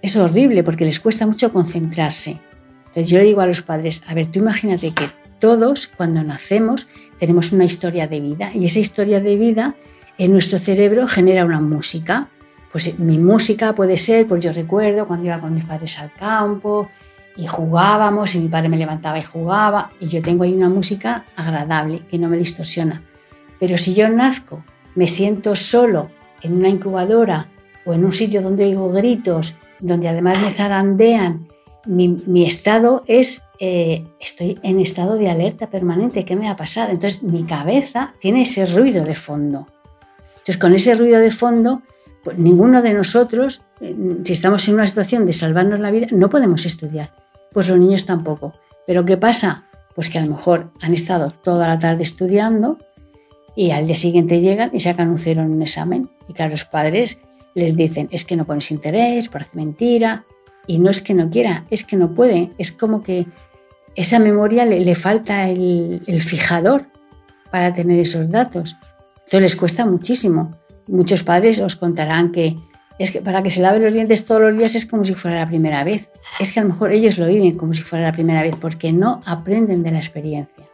es 0.00 0.16
horrible 0.16 0.62
porque 0.62 0.84
les 0.84 1.00
cuesta 1.00 1.26
mucho 1.26 1.52
concentrarse. 1.52 2.40
Entonces 2.86 3.08
yo 3.08 3.18
le 3.18 3.24
digo 3.24 3.40
a 3.40 3.46
los 3.46 3.62
padres, 3.62 4.02
a 4.06 4.14
ver, 4.14 4.28
tú 4.28 4.38
imagínate 4.38 4.92
que 4.92 5.06
todos 5.38 5.88
cuando 5.88 6.22
nacemos 6.22 6.86
tenemos 7.18 7.50
una 7.52 7.64
historia 7.64 8.06
de 8.06 8.20
vida 8.20 8.52
y 8.54 8.66
esa 8.66 8.78
historia 8.78 9.20
de 9.20 9.36
vida 9.36 9.74
en 10.18 10.32
nuestro 10.32 10.58
cerebro 10.58 11.06
genera 11.08 11.44
una 11.44 11.60
música. 11.60 12.28
Pues 12.70 12.98
mi 12.98 13.18
música 13.18 13.74
puede 13.74 13.96
ser, 13.96 14.26
pues 14.26 14.42
yo 14.42 14.52
recuerdo 14.52 15.06
cuando 15.06 15.26
iba 15.26 15.40
con 15.40 15.54
mis 15.54 15.64
padres 15.64 15.98
al 15.98 16.12
campo 16.12 16.88
y 17.36 17.46
jugábamos 17.46 18.34
y 18.34 18.38
mi 18.40 18.48
padre 18.48 18.68
me 18.68 18.78
levantaba 18.78 19.18
y 19.18 19.22
jugaba 19.22 19.90
y 20.00 20.08
yo 20.08 20.22
tengo 20.22 20.44
ahí 20.44 20.54
una 20.54 20.68
música 20.68 21.24
agradable 21.36 22.00
que 22.00 22.18
no 22.18 22.28
me 22.28 22.38
distorsiona. 22.38 23.02
Pero 23.58 23.76
si 23.78 23.94
yo 23.94 24.08
nazco, 24.08 24.64
me 24.94 25.06
siento 25.06 25.54
solo 25.54 26.10
en 26.42 26.54
una 26.54 26.68
incubadora 26.68 27.48
o 27.84 27.92
en 27.92 28.04
un 28.04 28.12
sitio 28.12 28.42
donde 28.42 28.64
oigo 28.64 28.90
gritos, 28.90 29.54
donde 29.80 30.08
además 30.08 30.40
me 30.40 30.50
zarandean, 30.50 31.48
mi, 31.86 32.46
estado 32.46 33.02
es, 33.06 33.42
eh, 33.58 34.04
estoy 34.20 34.58
en 34.62 34.80
estado 34.80 35.16
de 35.16 35.30
alerta 35.30 35.68
permanente, 35.68 36.24
¿qué 36.24 36.36
me 36.36 36.46
va 36.46 36.52
a 36.52 36.56
pasar? 36.56 36.90
Entonces 36.90 37.22
mi 37.22 37.44
cabeza 37.44 38.14
tiene 38.20 38.42
ese 38.42 38.66
ruido 38.66 39.04
de 39.04 39.14
fondo. 39.14 39.66
Entonces, 40.42 40.58
con 40.58 40.74
ese 40.74 40.96
ruido 40.96 41.20
de 41.20 41.30
fondo, 41.30 41.82
pues, 42.24 42.36
ninguno 42.36 42.82
de 42.82 42.94
nosotros, 42.94 43.62
eh, 43.80 43.94
si 44.24 44.32
estamos 44.32 44.66
en 44.68 44.74
una 44.74 44.86
situación 44.86 45.24
de 45.24 45.32
salvarnos 45.32 45.78
la 45.78 45.92
vida, 45.92 46.08
no 46.10 46.28
podemos 46.28 46.66
estudiar. 46.66 47.14
Pues 47.52 47.68
los 47.68 47.78
niños 47.78 48.06
tampoco. 48.06 48.52
Pero 48.86 49.04
¿qué 49.04 49.16
pasa? 49.16 49.66
Pues 49.94 50.08
que 50.08 50.18
a 50.18 50.24
lo 50.24 50.30
mejor 50.30 50.72
han 50.80 50.94
estado 50.94 51.30
toda 51.30 51.68
la 51.68 51.78
tarde 51.78 52.02
estudiando 52.02 52.78
y 53.54 53.70
al 53.70 53.86
día 53.86 53.94
siguiente 53.94 54.40
llegan 54.40 54.70
y 54.72 54.80
sacan 54.80 55.10
un 55.10 55.18
cero 55.18 55.42
en 55.42 55.50
un 55.52 55.62
examen. 55.62 56.10
Y 56.26 56.32
claro, 56.32 56.52
los 56.52 56.64
padres 56.64 57.18
les 57.54 57.76
dicen, 57.76 58.08
es 58.10 58.24
que 58.24 58.36
no 58.36 58.44
pones 58.44 58.70
interés, 58.70 59.28
parece 59.28 59.50
mentira. 59.54 60.24
Y 60.66 60.78
no 60.78 60.90
es 60.90 61.02
que 61.02 61.14
no 61.14 61.28
quiera, 61.28 61.66
es 61.70 61.84
que 61.84 61.96
no 61.96 62.14
puede. 62.14 62.50
Es 62.56 62.72
como 62.72 63.02
que 63.02 63.26
esa 63.94 64.18
memoria 64.18 64.64
le, 64.64 64.94
falta 64.94 65.48
el, 65.48 66.02
el 66.06 66.22
fijador 66.22 66.86
para 67.50 67.74
tener 67.74 67.98
esos 67.98 68.30
datos. 68.30 68.76
Esto 69.24 69.40
les 69.40 69.56
cuesta 69.56 69.86
muchísimo. 69.86 70.56
Muchos 70.88 71.22
padres 71.22 71.60
os 71.60 71.76
contarán 71.76 72.32
que 72.32 72.56
es 72.98 73.10
que 73.10 73.20
para 73.20 73.42
que 73.42 73.50
se 73.50 73.60
lave 73.60 73.78
los 73.78 73.92
dientes 73.92 74.24
todos 74.24 74.42
los 74.42 74.56
días 74.56 74.74
es 74.74 74.86
como 74.86 75.04
si 75.04 75.14
fuera 75.14 75.38
la 75.38 75.46
primera 75.46 75.82
vez. 75.84 76.10
Es 76.38 76.52
que 76.52 76.60
a 76.60 76.62
lo 76.62 76.70
mejor 76.70 76.92
ellos 76.92 77.18
lo 77.18 77.26
viven 77.26 77.56
como 77.56 77.74
si 77.74 77.82
fuera 77.82 78.04
la 78.04 78.12
primera 78.12 78.42
vez 78.42 78.54
porque 78.60 78.92
no 78.92 79.20
aprenden 79.24 79.82
de 79.82 79.92
la 79.92 79.98
experiencia. 79.98 80.66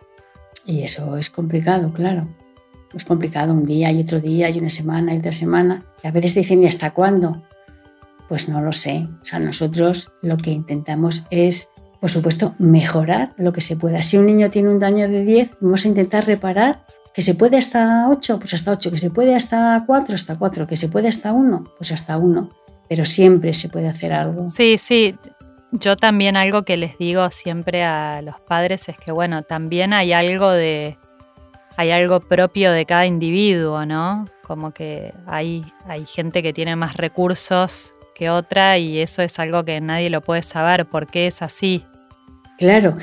Y 0.67 0.83
eso 0.83 1.17
es 1.17 1.31
complicado, 1.31 1.93
claro. 1.93 2.29
Es 2.95 3.05
complicado 3.05 3.55
un 3.55 3.65
día 3.65 3.91
y 3.93 4.01
otro 4.01 4.21
día 4.21 4.51
y 4.51 4.59
una 4.59 4.69
semana 4.69 5.15
y 5.15 5.19
otra 5.19 5.33
semana. 5.33 5.85
Y 6.03 6.09
a 6.09 6.11
veces 6.11 6.35
te 6.35 6.41
dicen, 6.41 6.63
¿y 6.63 6.67
hasta 6.67 6.91
cuándo? 6.91 7.43
Pues 8.29 8.49
no 8.49 8.61
lo 8.61 8.73
sé. 8.73 9.09
O 9.23 9.25
sea, 9.25 9.39
nosotros 9.39 10.13
lo 10.21 10.37
que 10.37 10.51
intentamos 10.51 11.25
es, 11.31 11.69
por 12.01 12.11
supuesto, 12.11 12.55
mejorar 12.59 13.35
lo 13.39 13.53
que 13.53 13.61
se 13.61 13.77
pueda. 13.77 14.03
Si 14.03 14.19
un 14.19 14.27
niño 14.27 14.51
tiene 14.51 14.69
un 14.69 14.79
daño 14.79 15.09
de 15.09 15.25
10, 15.25 15.51
vamos 15.61 15.85
a 15.85 15.89
intentar 15.89 16.27
reparar 16.27 16.85
que 17.19 17.23
se 17.23 17.35
puede 17.35 17.57
hasta 17.57 18.09
8, 18.09 18.39
pues 18.39 18.55
hasta 18.55 18.71
8, 18.71 18.93
que 18.93 18.99
se 18.99 19.11
puede 19.11 19.35
hasta 19.35 19.83
4, 19.85 20.15
hasta 20.15 20.39
4, 20.39 20.69
que 20.69 20.77
se 20.77 20.89
puede 20.89 21.09
hasta 21.09 21.33
1, 21.33 21.65
pues 21.77 21.91
hasta 21.91 22.17
1, 22.17 22.49
pero 22.89 23.05
siempre 23.05 23.55
se 23.55 23.69
puede 23.69 23.89
hacer 23.89 24.13
algo. 24.13 24.49
Sí, 24.51 24.79
sí. 24.79 25.17
Yo 25.73 25.97
también 25.97 26.37
algo 26.37 26.63
que 26.63 26.77
les 26.77 26.97
digo 26.97 27.29
siempre 27.33 27.83
a 27.83 28.23
los 28.23 28.39
padres 28.43 28.89
es 28.89 28.97
que 28.99 29.11
bueno, 29.11 29.43
también 29.43 29.95
hay 29.95 30.13
algo 30.13 30.53
de 30.53 30.97
hay 31.77 31.91
algo 31.91 32.21
propio 32.21 32.71
de 32.71 32.87
cada 32.87 33.05
individuo, 33.05 33.85
¿no? 33.85 34.25
Como 34.45 34.71
que 34.71 35.13
hay, 35.27 35.65
hay 35.89 36.07
gente 36.07 36.41
que 36.41 36.53
tiene 36.53 36.77
más 36.77 36.97
recursos 36.97 37.95
que 38.15 38.31
otra 38.31 38.79
y 38.79 39.01
eso 39.01 39.23
es 39.23 39.41
algo 39.41 39.65
que 39.65 39.81
nadie 39.81 40.09
lo 40.09 40.21
puede 40.21 40.43
saber 40.43 40.87
por 40.87 41.09
qué 41.09 41.27
es 41.27 41.43
así. 41.43 41.85
Claro, 42.59 42.97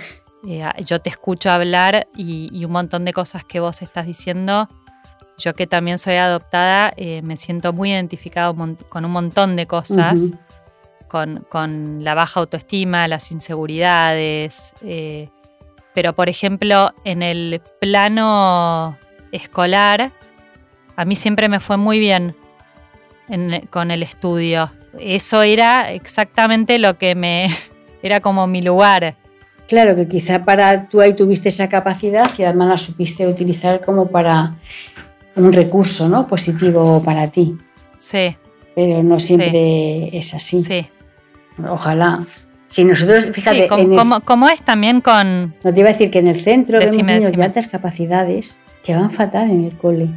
eh, 0.48 0.64
yo 0.86 1.00
te 1.00 1.10
escucho 1.10 1.50
hablar 1.50 2.08
y, 2.16 2.64
un 2.66 2.72
montón 2.72 3.06
de 3.06 3.14
cosas 3.14 3.44
que 3.44 3.60
vos 3.60 3.82
estás 3.82 4.06
diciendo. 4.06 4.68
Yo 5.38 5.54
que 5.54 5.68
también 5.68 5.98
soy 5.98 6.16
adoptada, 6.16 6.94
eh, 6.96 7.22
me 7.22 7.36
siento 7.36 7.74
muy 7.74 7.92
identificado 7.92 8.56
con 8.56 9.06
un 9.06 9.12
montón 9.12 9.56
de 9.56 9.66
cosas, 9.66 10.32
con, 11.08 12.04
la 12.04 12.14
baja 12.14 12.40
autoestima, 12.40 13.08
las 13.08 13.32
inseguridades. 13.32 14.74
Eh, 14.82 15.30
pero, 15.94 16.14
por 16.14 16.30
ejemplo, 16.30 16.94
en 17.04 17.22
el 17.22 17.62
plano 17.82 18.98
escolar, 19.32 20.12
a 20.96 21.06
mí 21.06 21.16
siempre 21.16 21.50
me 21.50 21.60
fue 21.60 21.78
muy 21.78 22.00
bien 22.00 22.36
con 23.70 23.92
el 23.92 24.04
estudio. 24.04 24.72
Eso 25.00 25.42
era 25.42 25.92
exactamente 25.92 26.80
lo 26.80 26.98
que 26.98 27.16
me... 27.16 27.50
era 28.04 28.20
como 28.20 28.48
mi 28.48 28.62
lugar. 28.62 29.16
Claro, 29.68 29.96
que 29.96 30.08
quizá 30.08 30.44
para 30.44 30.88
tú 30.88 31.02
ahí 31.02 31.14
tuviste 31.14 31.50
esa 31.50 31.70
capacidad 31.70 32.30
y 32.38 32.44
además 32.44 32.70
la 32.70 32.78
supiste 32.78 33.28
utilizar 33.28 33.82
como 33.82 34.08
para 34.08 34.56
un 35.36 35.52
recurso 35.52 36.08
¿no? 36.08 36.28
positivo 36.28 37.02
para 37.04 37.30
ti. 37.30 37.58
Sí. 37.98 38.36
Pero 38.76 39.04
no 39.04 39.20
siempre 39.20 40.16
es 40.16 40.34
así. 40.34 40.60
Sí. 40.60 40.86
Ojalá. 41.68 42.24
Si 42.68 42.84
nosotros, 42.84 43.30
fíjate, 43.32 43.68
como, 43.68 44.50
es 44.50 44.62
también 44.64 45.00
con... 45.00 45.56
No 45.64 45.74
te 45.74 45.80
iba 45.80 45.90
a 45.90 45.94
decir 45.94 46.12
que 46.12 46.20
en 46.20 46.28
el 46.28 46.40
centro 46.40 46.80
vemos 46.80 46.98
niños 46.98 47.32
de 47.32 47.44
altas 47.44 47.68
capacidades 47.68 48.60
que 48.84 48.94
van 48.94 49.12
fatal 49.12 49.50
en 49.50 49.66
el 49.66 49.78
cole. 49.78 50.10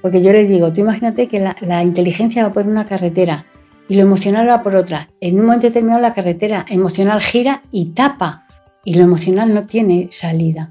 Porque 0.00 0.22
yo 0.22 0.32
les 0.32 0.48
digo, 0.48 0.72
tú 0.72 0.82
imagínate 0.82 1.26
que 1.26 1.40
la, 1.40 1.82
inteligencia 1.82 2.44
va 2.44 2.52
por 2.52 2.66
una 2.66 2.86
carretera 2.86 3.46
y 3.88 3.96
lo 3.96 4.02
emocional 4.02 4.48
va 4.48 4.62
por 4.62 4.76
otra. 4.76 5.08
En 5.20 5.40
un 5.40 5.46
momento 5.46 5.66
determinado 5.66 6.00
la 6.00 6.14
carretera 6.14 6.64
emocional 6.68 7.20
gira 7.20 7.62
y 7.72 7.86
tapa 7.86 8.45
y 8.86 8.94
lo 8.94 9.02
emocional 9.02 9.52
no 9.52 9.66
tiene 9.66 10.08
salida 10.10 10.70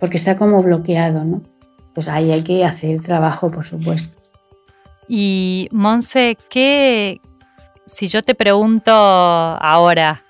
porque 0.00 0.16
está 0.16 0.36
como 0.36 0.62
bloqueado, 0.62 1.24
¿no? 1.24 1.42
Pues 1.94 2.08
ahí 2.08 2.32
hay 2.32 2.42
que 2.42 2.64
hacer 2.64 3.00
trabajo, 3.00 3.50
por 3.50 3.64
supuesto. 3.64 4.20
Y 5.08 5.68
Monse, 5.70 6.36
¿qué, 6.50 7.20
si 7.86 8.08
yo 8.08 8.22
te 8.22 8.34
pregunto 8.34 8.90
ahora, 8.92 10.24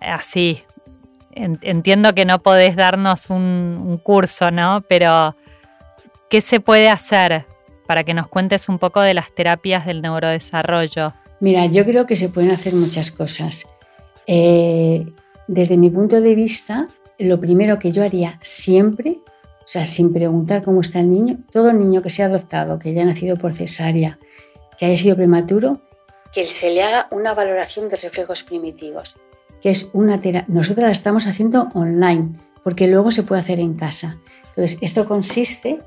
así, 0.00 0.62
entiendo 1.34 2.14
que 2.14 2.24
no 2.24 2.38
podés 2.38 2.76
darnos 2.76 3.28
un, 3.30 4.00
curso, 4.02 4.50
¿no? 4.50 4.82
Pero, 4.88 5.36
¿qué 6.30 6.40
se 6.40 6.60
puede 6.60 6.88
hacer 6.88 7.46
para 7.86 8.04
que 8.04 8.14
nos 8.14 8.28
cuentes 8.28 8.68
un 8.68 8.78
poco 8.78 9.00
de 9.00 9.14
las 9.14 9.34
terapias 9.34 9.84
del 9.84 10.00
neurodesarrollo? 10.00 11.12
Mira, 11.40 11.66
yo 11.66 11.84
creo 11.84 12.06
que 12.06 12.16
se 12.16 12.28
pueden 12.28 12.52
hacer 12.52 12.74
muchas 12.74 13.10
cosas. 13.10 13.66
Eh, 14.26 15.12
desde 15.48 15.76
mi 15.76 15.90
punto 15.90 16.20
de 16.20 16.34
vista, 16.34 16.88
lo 17.18 17.38
primero 17.38 17.78
que 17.78 17.92
yo 17.92 18.02
haría 18.02 18.38
siempre, 18.42 19.20
o 19.26 19.66
sea, 19.66 19.84
sin 19.84 20.12
preguntar 20.12 20.62
cómo 20.62 20.80
está 20.80 21.00
el 21.00 21.10
niño, 21.10 21.38
todo 21.50 21.72
niño 21.72 22.02
que 22.02 22.10
sea 22.10 22.26
adoptado, 22.26 22.78
que 22.78 22.90
haya 22.90 23.04
nacido 23.04 23.36
por 23.36 23.52
cesárea, 23.52 24.18
que 24.78 24.86
haya 24.86 24.98
sido 24.98 25.16
prematuro, 25.16 25.80
que 26.32 26.44
se 26.44 26.72
le 26.72 26.82
haga 26.82 27.08
una 27.10 27.34
valoración 27.34 27.88
de 27.88 27.96
reflejos 27.96 28.42
primitivos, 28.42 29.18
que 29.60 29.70
es 29.70 29.90
una 29.92 30.20
terapia. 30.20 30.52
Nosotros 30.52 30.84
la 30.84 30.90
estamos 30.90 31.26
haciendo 31.26 31.68
online, 31.74 32.32
porque 32.64 32.86
luego 32.86 33.10
se 33.10 33.22
puede 33.22 33.42
hacer 33.42 33.60
en 33.60 33.74
casa. 33.74 34.18
Entonces, 34.48 34.78
esto 34.80 35.06
consiste 35.06 35.80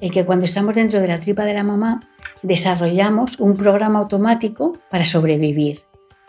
en 0.00 0.12
que 0.12 0.24
cuando 0.24 0.44
estamos 0.44 0.76
dentro 0.76 1.00
de 1.00 1.08
la 1.08 1.18
tripa 1.18 1.44
de 1.44 1.54
la 1.54 1.64
mamá, 1.64 2.00
desarrollamos 2.42 3.40
un 3.40 3.56
programa 3.56 3.98
automático 3.98 4.78
para 4.88 5.04
sobrevivir. 5.04 5.82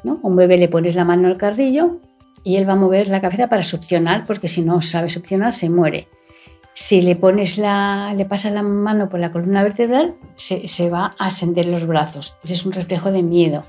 ¿no? 0.04 0.20
un 0.24 0.36
bebé 0.36 0.58
le 0.58 0.70
pones 0.70 0.96
la 0.96 1.06
mano 1.06 1.28
al 1.28 1.38
carrillo 1.38 2.00
y 2.44 2.58
él 2.58 2.68
va 2.68 2.74
a 2.74 2.78
mover 2.78 3.08
la 3.08 3.22
cabeza 3.22 3.48
para 3.48 3.64
succionar, 3.64 4.26
porque 4.26 4.48
si 4.48 4.62
no 4.62 4.82
sabe 4.82 5.10
succionar, 5.10 5.54
se 5.54 5.70
muere. 5.70 6.08
Si 6.74 7.02
le 7.02 7.16
pones 7.16 7.58
la, 7.58 8.14
le 8.16 8.26
pasas 8.26 8.54
la 8.54 8.64
mano 8.64 9.10
por 9.10 9.20
la 9.20 9.32
columna 9.32 9.64
vertebral, 9.64 10.16
se, 10.36 10.90
va 10.90 11.14
a 11.18 11.28
ascender 11.28 11.66
los 11.66 11.86
brazos. 11.86 12.38
Ese 12.44 12.54
es 12.54 12.66
un 12.66 12.72
reflejo 12.72 13.12
de 13.12 13.24
miedo. 13.24 13.66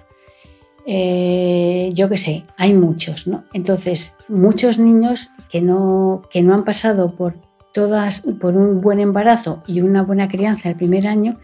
Eh, 0.86 1.90
yo 1.92 2.08
qué 2.08 2.16
sé, 2.16 2.44
hay 2.56 2.72
muchos, 2.72 3.26
¿no? 3.26 3.44
Entonces, 3.52 4.14
muchos 4.28 4.78
niños 4.78 5.30
que 5.48 5.60
no, 5.60 6.22
que 6.30 6.42
no 6.42 6.54
han 6.54 6.64
pasado 6.64 7.14
por 7.16 7.34
todas, 7.72 8.22
por 8.40 8.56
un 8.56 8.80
buen 8.80 9.00
embarazo 9.00 9.62
y 9.66 9.80
una 9.80 10.02
buena 10.02 10.28
crianza 10.28 10.68
el 10.68 10.76
primer 10.76 11.06
año, 11.06 11.34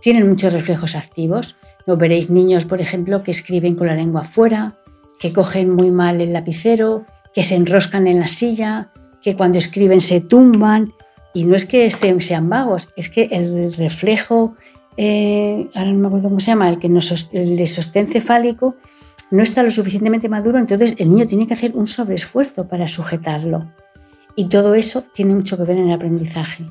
tienen 0.00 0.28
muchos 0.28 0.52
reflejos 0.52 0.94
activos. 0.94 1.56
No 1.86 1.96
veréis 1.96 2.30
niños, 2.30 2.64
por 2.64 2.80
ejemplo, 2.80 3.22
que 3.22 3.30
escriben 3.30 3.74
con 3.74 3.86
la 3.86 3.94
lengua 3.94 4.24
fuera, 4.24 4.78
que 5.18 5.32
cogen 5.32 5.70
muy 5.70 5.90
mal 5.90 6.20
el 6.20 6.32
lapicero, 6.32 7.04
que 7.34 7.42
se 7.42 7.54
enroscan 7.54 8.06
en 8.06 8.20
la 8.20 8.26
silla, 8.26 8.90
que 9.22 9.36
cuando 9.36 9.58
escriben 9.58 10.00
se 10.00 10.20
tumban. 10.20 10.92
Y 11.34 11.44
no 11.44 11.54
es 11.54 11.66
que 11.66 11.86
estén, 11.86 12.20
sean 12.20 12.48
vagos, 12.48 12.88
es 12.96 13.08
que 13.10 13.28
el 13.30 13.74
reflejo, 13.74 14.54
eh, 14.96 15.68
ahora 15.74 15.92
no 15.92 15.98
me 15.98 16.06
acuerdo 16.06 16.28
cómo 16.28 16.40
se 16.40 16.52
llama, 16.52 16.70
el, 16.70 16.78
que 16.78 16.86
el 16.86 17.56
de 17.56 17.66
sostén 17.66 18.08
cefálico, 18.08 18.76
no 19.30 19.42
está 19.42 19.62
lo 19.62 19.70
suficientemente 19.70 20.28
maduro, 20.28 20.58
entonces 20.58 20.94
el 20.98 21.10
niño 21.10 21.26
tiene 21.26 21.46
que 21.46 21.54
hacer 21.54 21.76
un 21.76 21.86
sobreesfuerzo 21.86 22.68
para 22.68 22.88
sujetarlo. 22.88 23.70
Y 24.34 24.48
todo 24.48 24.74
eso 24.74 25.02
tiene 25.14 25.34
mucho 25.34 25.56
que 25.56 25.64
ver 25.64 25.78
en 25.78 25.88
el 25.88 25.92
aprendizaje. 25.92 26.64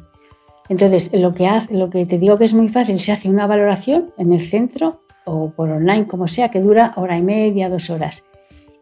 Entonces, 0.69 1.11
lo 1.13 1.33
que, 1.33 1.47
hace, 1.47 1.73
lo 1.73 1.89
que 1.89 2.05
te 2.05 2.17
digo 2.17 2.37
que 2.37 2.45
es 2.45 2.53
muy 2.53 2.69
fácil, 2.69 2.99
se 2.99 3.11
hace 3.11 3.29
una 3.29 3.45
valoración 3.45 4.13
en 4.17 4.33
el 4.33 4.41
centro 4.41 5.01
o 5.25 5.51
por 5.51 5.69
online, 5.69 6.07
como 6.07 6.27
sea, 6.27 6.49
que 6.49 6.59
dura 6.59 6.93
hora 6.95 7.17
y 7.17 7.21
media, 7.21 7.69
dos 7.69 7.89
horas. 7.89 8.25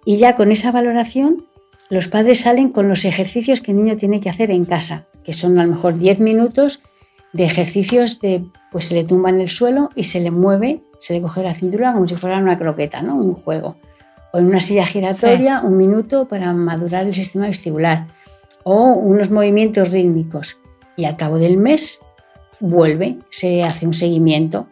Y 0.05 0.17
ya 0.17 0.35
con 0.35 0.51
esa 0.51 0.71
valoración, 0.71 1.45
los 1.89 2.07
padres 2.07 2.41
salen 2.41 2.69
con 2.69 2.89
los 2.89 3.05
ejercicios 3.05 3.61
que 3.61 3.71
el 3.71 3.77
niño 3.77 3.97
tiene 3.97 4.19
que 4.19 4.29
hacer 4.29 4.51
en 4.51 4.65
casa, 4.65 5.05
que 5.23 5.33
son 5.33 5.59
a 5.59 5.65
lo 5.65 5.73
mejor 5.73 5.97
10 5.97 6.19
minutos 6.19 6.81
de 7.33 7.45
ejercicios 7.45 8.19
de, 8.19 8.45
pues 8.71 8.85
se 8.85 8.95
le 8.95 9.03
tumba 9.03 9.29
en 9.29 9.41
el 9.41 9.49
suelo 9.49 9.89
y 9.95 10.05
se 10.05 10.19
le 10.19 10.31
mueve, 10.31 10.81
se 10.99 11.13
le 11.13 11.21
coge 11.21 11.43
la 11.43 11.53
cintura 11.53 11.93
como 11.93 12.07
si 12.07 12.15
fuera 12.15 12.37
una 12.37 12.57
croqueta, 12.57 13.01
¿no? 13.01 13.15
Un 13.15 13.33
juego. 13.33 13.77
O 14.31 14.37
en 14.39 14.45
una 14.45 14.59
silla 14.59 14.85
giratoria, 14.85 15.61
un 15.61 15.77
minuto 15.77 16.27
para 16.27 16.53
madurar 16.53 17.05
el 17.05 17.13
sistema 17.13 17.47
vestibular. 17.47 18.07
O 18.63 18.93
unos 18.93 19.29
movimientos 19.29 19.91
rítmicos. 19.91 20.57
Y 20.95 21.05
al 21.05 21.17
cabo 21.17 21.37
del 21.37 21.57
mes 21.57 21.99
vuelve, 22.59 23.17
se 23.29 23.63
hace 23.63 23.85
un 23.85 23.93
seguimiento 23.93 24.67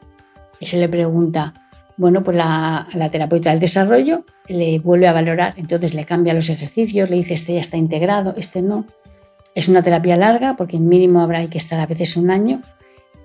y 0.59 0.67
se 0.67 0.77
le 0.77 0.87
pregunta, 0.87 1.53
bueno, 2.01 2.23
pues 2.23 2.35
la, 2.35 2.87
terapeuta 3.11 3.51
del 3.51 3.59
desarrollo 3.59 4.25
le 4.47 4.79
vuelve 4.79 5.07
a 5.07 5.13
valorar, 5.13 5.53
entonces 5.57 5.93
le 5.93 6.03
cambia 6.03 6.33
los 6.33 6.49
ejercicios, 6.49 7.11
le 7.11 7.17
dice 7.17 7.35
este 7.35 7.53
ya 7.53 7.61
está 7.61 7.77
integrado, 7.77 8.33
este 8.37 8.63
no. 8.63 8.87
Es 9.53 9.67
una 9.67 9.83
terapia 9.83 10.17
larga 10.17 10.55
porque 10.55 10.79
mínimo 10.79 11.21
habrá 11.21 11.47
que 11.47 11.59
estar 11.59 11.79
a 11.79 11.85
veces 11.85 12.17
un 12.17 12.31
año, 12.31 12.63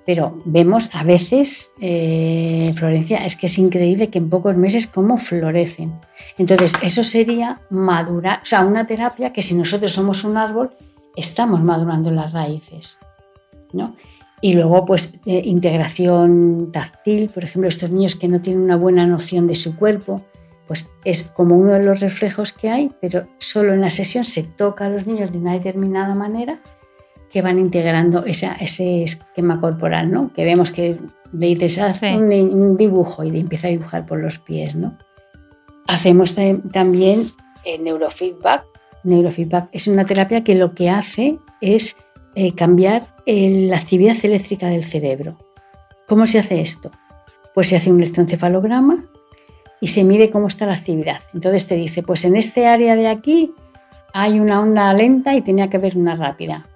pero 0.05 0.43
vemos 0.45 0.91
a 0.93 1.05
veces, 1.05 1.73
eh, 1.81 2.71
Florencia, 2.75 3.25
es 3.25 3.37
que 3.37 3.47
es 3.47 3.57
increíble 3.57 4.11
que 4.11 4.19
en 4.19 4.29
pocos 4.29 4.57
meses 4.57 4.87
cómo 4.87 5.17
florecen. 5.17 5.99
Entonces, 6.37 6.75
eso 6.83 7.03
sería 7.03 7.63
madurar, 7.71 8.41
o 8.43 8.45
sea, 8.45 8.67
una 8.67 8.87
terapia 8.87 9.33
que 9.33 9.41
si 9.41 9.55
nosotros 9.55 9.91
somos 9.91 10.23
un 10.23 10.37
árbol, 10.37 10.77
estamos 11.17 11.63
madurando 11.63 12.11
las 12.11 12.31
raíces, 12.31 12.99
¿no? 13.73 13.97
Y 14.41 14.55
luego, 14.55 14.85
pues, 14.85 15.19
eh, 15.25 15.43
integración 15.45 16.71
táctil, 16.73 17.31
por 17.31 17.45
ejemplo, 17.45 17.69
estos 17.69 17.91
niños 17.91 18.17
que 18.17 18.29
no 18.29 18.41
tienen 18.41 18.63
una 18.63 18.77
buena 18.77 19.07
noción 19.07 19.47
de 19.47 19.55
su 19.55 19.77
cuerpo, 19.77 20.23
pues 20.67 20.91
es 21.05 21.23
como 21.23 21.57
uno 21.57 21.75
de 21.75 21.85
los 21.85 22.01
reflejos 22.01 22.53
que 22.53 22.71
hay, 22.71 22.91
pero 23.01 23.23
solo 23.39 23.73
en 23.73 23.81
la 23.81 23.91
sesión 23.91 24.25
se 24.25 24.43
toca 24.43 24.87
a 24.87 24.89
los 24.89 25.07
niños 25.07 25.33
de 25.33 25.39
una 25.39 25.53
determinada 25.53 26.15
manera 26.15 26.61
que 27.31 27.43
van 27.43 27.59
integrando 27.59 28.25
ese 28.25 29.03
esquema 29.03 29.61
corporal, 29.61 30.11
¿no? 30.11 30.33
Que 30.33 30.45
vemos 30.45 30.73
que 30.73 30.99
le 31.33 31.47
dices, 31.47 31.79
haz 31.79 32.03
un, 32.03 32.77
dibujo 32.77 33.25
y 33.25 33.39
empieza 33.39 33.69
a 33.69 33.71
dibujar 33.71 34.07
por 34.07 34.21
los 34.21 34.39
pies, 34.39 34.75
¿no? 34.75 34.97
Hacemos 35.87 36.35
también 36.73 37.27
eh, 37.65 37.79
neurofeedback. 37.79 38.65
Neurofeedback 39.05 39.69
es 39.73 39.87
una 39.87 40.05
terapia 40.05 40.43
que 40.43 40.55
lo 40.55 40.75
que 40.75 40.91
hace 40.91 41.39
es 41.61 41.97
eh, 42.37 42.55
cambiar 42.55 43.17
la 43.25 43.77
actividad 43.77 44.17
eléctrica 44.23 44.69
del 44.69 44.85
cerebro. 44.85 45.39
¿Cómo 46.07 46.27
se 46.27 46.39
hace 46.39 46.61
esto? 46.61 46.91
Pues 47.55 47.69
se 47.69 47.77
hace 47.77 47.91
un 47.91 47.97
electroencefalograma 47.97 49.07
y 49.81 49.87
se 49.89 50.05
mide 50.05 50.31
cómo 50.31 50.47
está 50.47 50.67
la 50.67 50.75
actividad. 50.75 51.21
Entonces 51.33 51.67
te 51.67 51.77
dice, 51.77 52.03
pues 52.03 52.27
en 52.27 52.37
este 52.37 52.67
área 52.67 52.95
de 52.95 53.09
aquí 53.09 53.55
hay 54.13 54.39
una 54.39 54.61
onda 54.61 54.93
lenta 54.93 55.35
y 55.35 55.41
tenía 55.41 55.71
que 55.71 55.79
haber 55.79 55.97
una 55.97 56.15
rápida. 56.15 56.69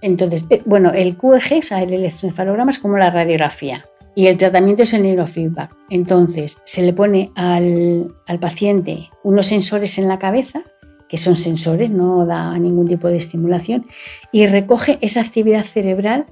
Entonces, 0.00 0.46
eh, 0.48 0.62
bueno, 0.64 0.92
el 0.92 1.16
QEG, 1.18 1.58
o 1.58 1.62
sea, 1.62 1.82
el 1.82 1.92
electroencefalograma 1.92 2.70
es 2.70 2.78
como 2.78 2.96
la 2.96 3.10
radiografía 3.10 3.84
y 4.14 4.28
el 4.28 4.38
tratamiento 4.38 4.82
es 4.82 4.94
el 4.94 5.02
neurofeedback. 5.02 5.76
Entonces, 5.90 6.58
se 6.64 6.82
le 6.82 6.94
pone 6.94 7.30
al, 7.34 8.14
al 8.26 8.38
paciente 8.40 9.10
unos 9.22 9.44
sensores 9.44 9.98
en 9.98 10.08
la 10.08 10.18
cabeza 10.18 10.62
que 11.12 11.18
son 11.18 11.36
sensores, 11.36 11.90
no 11.90 12.24
da 12.24 12.58
ningún 12.58 12.88
tipo 12.88 13.06
de 13.06 13.18
estimulación, 13.18 13.84
y 14.32 14.46
recoge 14.46 14.96
esa 15.02 15.20
actividad 15.20 15.62
cerebral 15.62 16.24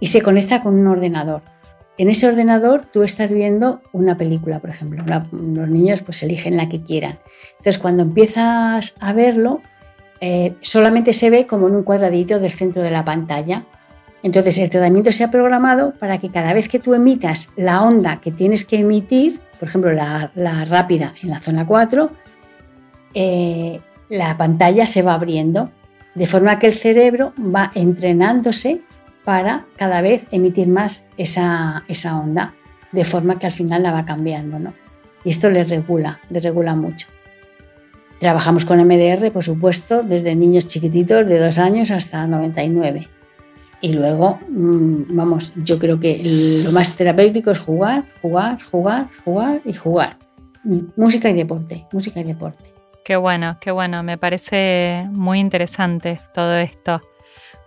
y 0.00 0.08
se 0.08 0.20
conecta 0.20 0.64
con 0.64 0.76
un 0.76 0.88
ordenador. 0.88 1.42
En 1.96 2.10
ese 2.10 2.26
ordenador 2.26 2.84
tú 2.84 3.04
estás 3.04 3.30
viendo 3.30 3.82
una 3.92 4.16
película, 4.16 4.58
por 4.58 4.70
ejemplo. 4.70 5.04
los 5.30 5.68
niños 5.68 6.02
pues 6.02 6.24
eligen 6.24 6.56
la 6.56 6.68
que 6.68 6.82
quieran. 6.82 7.20
Entonces 7.52 7.78
cuando 7.78 8.02
empiezas 8.02 8.96
a 8.98 9.12
verlo, 9.12 9.60
eh, 10.20 10.54
solamente 10.60 11.12
se 11.12 11.30
ve 11.30 11.46
como 11.46 11.68
en 11.68 11.76
un 11.76 11.84
cuadradito 11.84 12.40
del 12.40 12.50
centro 12.50 12.82
de 12.82 12.90
la 12.90 13.04
pantalla. 13.04 13.64
Entonces 14.24 14.58
el 14.58 14.70
tratamiento 14.70 15.12
se 15.12 15.22
ha 15.22 15.30
programado 15.30 15.92
para 16.00 16.18
que 16.18 16.30
cada 16.30 16.52
vez 16.52 16.68
que 16.68 16.80
tú 16.80 16.94
emitas 16.94 17.50
la 17.54 17.80
onda 17.80 18.20
que 18.20 18.32
tienes 18.32 18.64
que 18.64 18.80
emitir, 18.80 19.38
por 19.60 19.68
ejemplo 19.68 19.92
la, 19.92 20.32
rápida 20.64 21.14
en 21.22 21.30
la 21.30 21.38
zona 21.38 21.64
4, 21.64 22.10
la 24.08 24.36
pantalla 24.36 24.86
se 24.86 25.02
va 25.02 25.14
abriendo, 25.14 25.70
de 26.14 26.26
forma 26.26 26.58
que 26.58 26.68
el 26.68 26.72
cerebro 26.72 27.32
va 27.38 27.70
entrenándose 27.74 28.82
para 29.24 29.66
cada 29.76 30.00
vez 30.02 30.26
emitir 30.30 30.68
más 30.68 31.04
esa, 31.16 31.82
onda, 32.14 32.54
de 32.92 33.04
forma 33.04 33.38
que 33.38 33.46
al 33.46 33.52
final 33.52 33.82
la 33.82 33.92
va 33.92 34.04
cambiando. 34.04 34.58
¿no? 34.58 34.72
Y 35.24 35.30
esto 35.30 35.50
le 35.50 35.64
regula, 35.64 36.20
le 36.30 36.40
regula 36.40 36.74
mucho. 36.74 37.08
Trabajamos 38.18 38.64
con 38.64 38.78
MDR, 38.78 39.30
por 39.30 39.44
supuesto, 39.44 40.02
desde 40.02 40.34
niños 40.34 40.68
chiquititos 40.68 41.26
de 41.26 41.38
dos 41.38 41.58
años 41.58 41.90
hasta 41.90 42.26
99. 42.26 43.08
Y 43.82 43.92
luego, 43.92 44.38
mm, 44.48 45.14
vamos, 45.14 45.52
yo 45.56 45.78
creo 45.78 46.00
que 46.00 46.62
lo 46.64 46.72
más 46.72 46.96
terapéutico 46.96 47.50
es 47.50 47.58
jugar, 47.58 48.04
jugar, 48.22 48.62
jugar, 48.62 49.08
jugar 49.22 49.60
y 49.66 49.74
jugar. 49.74 50.16
Música 50.96 51.28
y 51.28 51.34
deporte, 51.34 51.86
música 51.92 52.20
y 52.20 52.24
deporte. 52.24 52.75
Qué 53.06 53.14
bueno, 53.14 53.56
qué 53.60 53.70
bueno. 53.70 54.02
Me 54.02 54.18
parece 54.18 55.06
muy 55.12 55.38
interesante 55.38 56.20
todo 56.34 56.56
esto. 56.56 57.00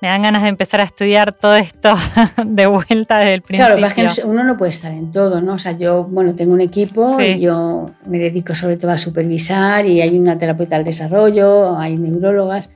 Me 0.01 0.09
dan 0.09 0.21
ganas 0.21 0.43
de 0.43 0.49
empezar 0.49 0.81
a 0.81 0.83
estudiar 0.83 1.31
todo 1.31 1.55
esto 1.55 1.95
de 2.45 2.65
vuelta 2.67 3.19
desde 3.19 3.35
el 3.35 3.41
principio. 3.41 3.77
Claro, 3.77 4.11
que 4.13 4.25
uno 4.25 4.43
no 4.43 4.57
puede 4.57 4.71
estar 4.71 4.91
en 4.91 5.13
todo, 5.13 5.41
¿no? 5.41 5.53
O 5.53 5.57
sea, 5.57 5.71
yo, 5.71 6.03
bueno, 6.03 6.35
tengo 6.35 6.51
un 6.51 6.59
equipo 6.59 7.21
y 7.21 7.39
yo 7.39 7.85
me 8.05 8.19
dedico 8.19 8.53
sobre 8.53 8.75
todo 8.75 8.91
a 8.91 8.97
supervisar 8.97 9.85
y 9.85 10.01
hay 10.01 10.19
una 10.19 10.37
terapeuta 10.37 10.75
del 10.75 10.83
desarrollo, 10.83 11.79
hay 11.79 11.95
neurólogas 11.95 12.69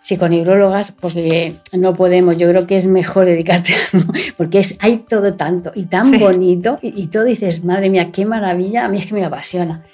psiconeurólogas, 0.00 0.90
porque 0.90 1.54
no 1.78 1.94
podemos, 1.94 2.36
yo 2.36 2.48
creo 2.48 2.66
que 2.66 2.76
es 2.76 2.86
mejor 2.86 3.24
dedicarte 3.24 3.74
a 3.74 3.76
porque 4.36 4.58
es, 4.58 4.76
hay 4.80 5.04
todo 5.08 5.34
tanto 5.34 5.70
y 5.76 5.84
tan 5.84 6.18
bonito 6.18 6.80
y, 6.82 7.06
todo 7.06 7.22
dices, 7.22 7.62
madre 7.62 7.88
mía, 7.88 8.10
qué 8.10 8.26
maravilla, 8.26 8.84
a 8.84 8.88
mí 8.88 8.98
es 8.98 9.06
que 9.06 9.14
me 9.14 9.24
apasiona, 9.24 9.84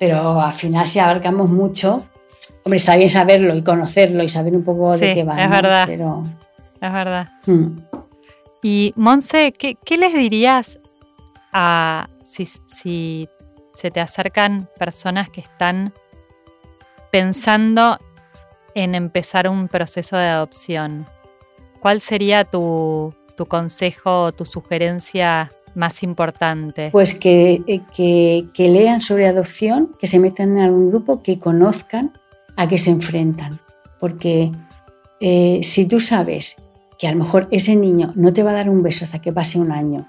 pero 0.00 0.40
al 0.40 0.52
final 0.52 0.88
si 0.88 0.98
abarcamos 0.98 1.48
mucho, 1.48 2.06
hombre, 2.64 2.78
está 2.78 2.96
bien 2.96 3.08
saberlo 3.08 3.54
y 3.54 3.62
conocerlo 3.62 4.24
y 4.24 4.28
saber 4.28 4.56
un 4.56 4.64
poco 4.64 4.96
de 4.96 5.14
qué 5.14 5.22
va. 5.22 5.40
Es 5.40 5.50
verdad, 5.50 5.84
pero... 5.86 6.26
es 6.80 6.92
verdad. 6.92 7.28
Hmm. 7.46 7.78
Y 8.62 8.92
Monse, 8.96 9.52
¿qué, 9.52 9.96
les 9.96 10.12
dirías 10.12 10.80
a 11.52 12.08
si, 12.22 12.46
si 12.46 13.28
se 13.74 13.90
te 13.90 14.00
acercan 14.00 14.68
personas 14.78 15.28
que 15.30 15.40
están 15.40 15.92
pensando 17.12 17.98
en 18.74 18.94
empezar 18.94 19.48
un 19.48 19.68
proceso 19.68 20.16
de 20.16 20.26
adopción, 20.26 21.06
¿cuál 21.80 22.00
sería 22.00 22.44
tu, 22.44 23.14
consejo 23.48 24.24
o 24.24 24.32
tu 24.32 24.44
sugerencia 24.44 25.50
más 25.74 26.02
importante? 26.02 26.90
Pues 26.92 27.14
que, 27.14 27.62
eh, 27.66 28.44
que, 28.52 28.68
lean 28.68 29.00
sobre 29.00 29.26
adopción, 29.26 29.90
que 29.98 30.06
se 30.06 30.18
metan 30.18 30.56
en 30.56 30.64
algún 30.64 30.90
grupo, 30.90 31.22
que 31.22 31.38
conozcan 31.38 32.12
a 32.56 32.68
qué 32.68 32.78
se 32.78 32.90
enfrentan. 32.90 33.60
Porque 33.98 34.50
eh, 35.20 35.60
si 35.62 35.86
tú 35.86 36.00
sabes 36.00 36.56
que 36.98 37.08
a 37.08 37.12
lo 37.12 37.18
mejor 37.18 37.48
ese 37.50 37.76
niño 37.76 38.12
no 38.16 38.32
te 38.32 38.42
va 38.42 38.50
a 38.50 38.54
dar 38.54 38.70
un 38.70 38.82
beso 38.82 39.04
hasta 39.04 39.20
que 39.20 39.32
pase 39.32 39.58
un 39.58 39.72
año, 39.72 40.08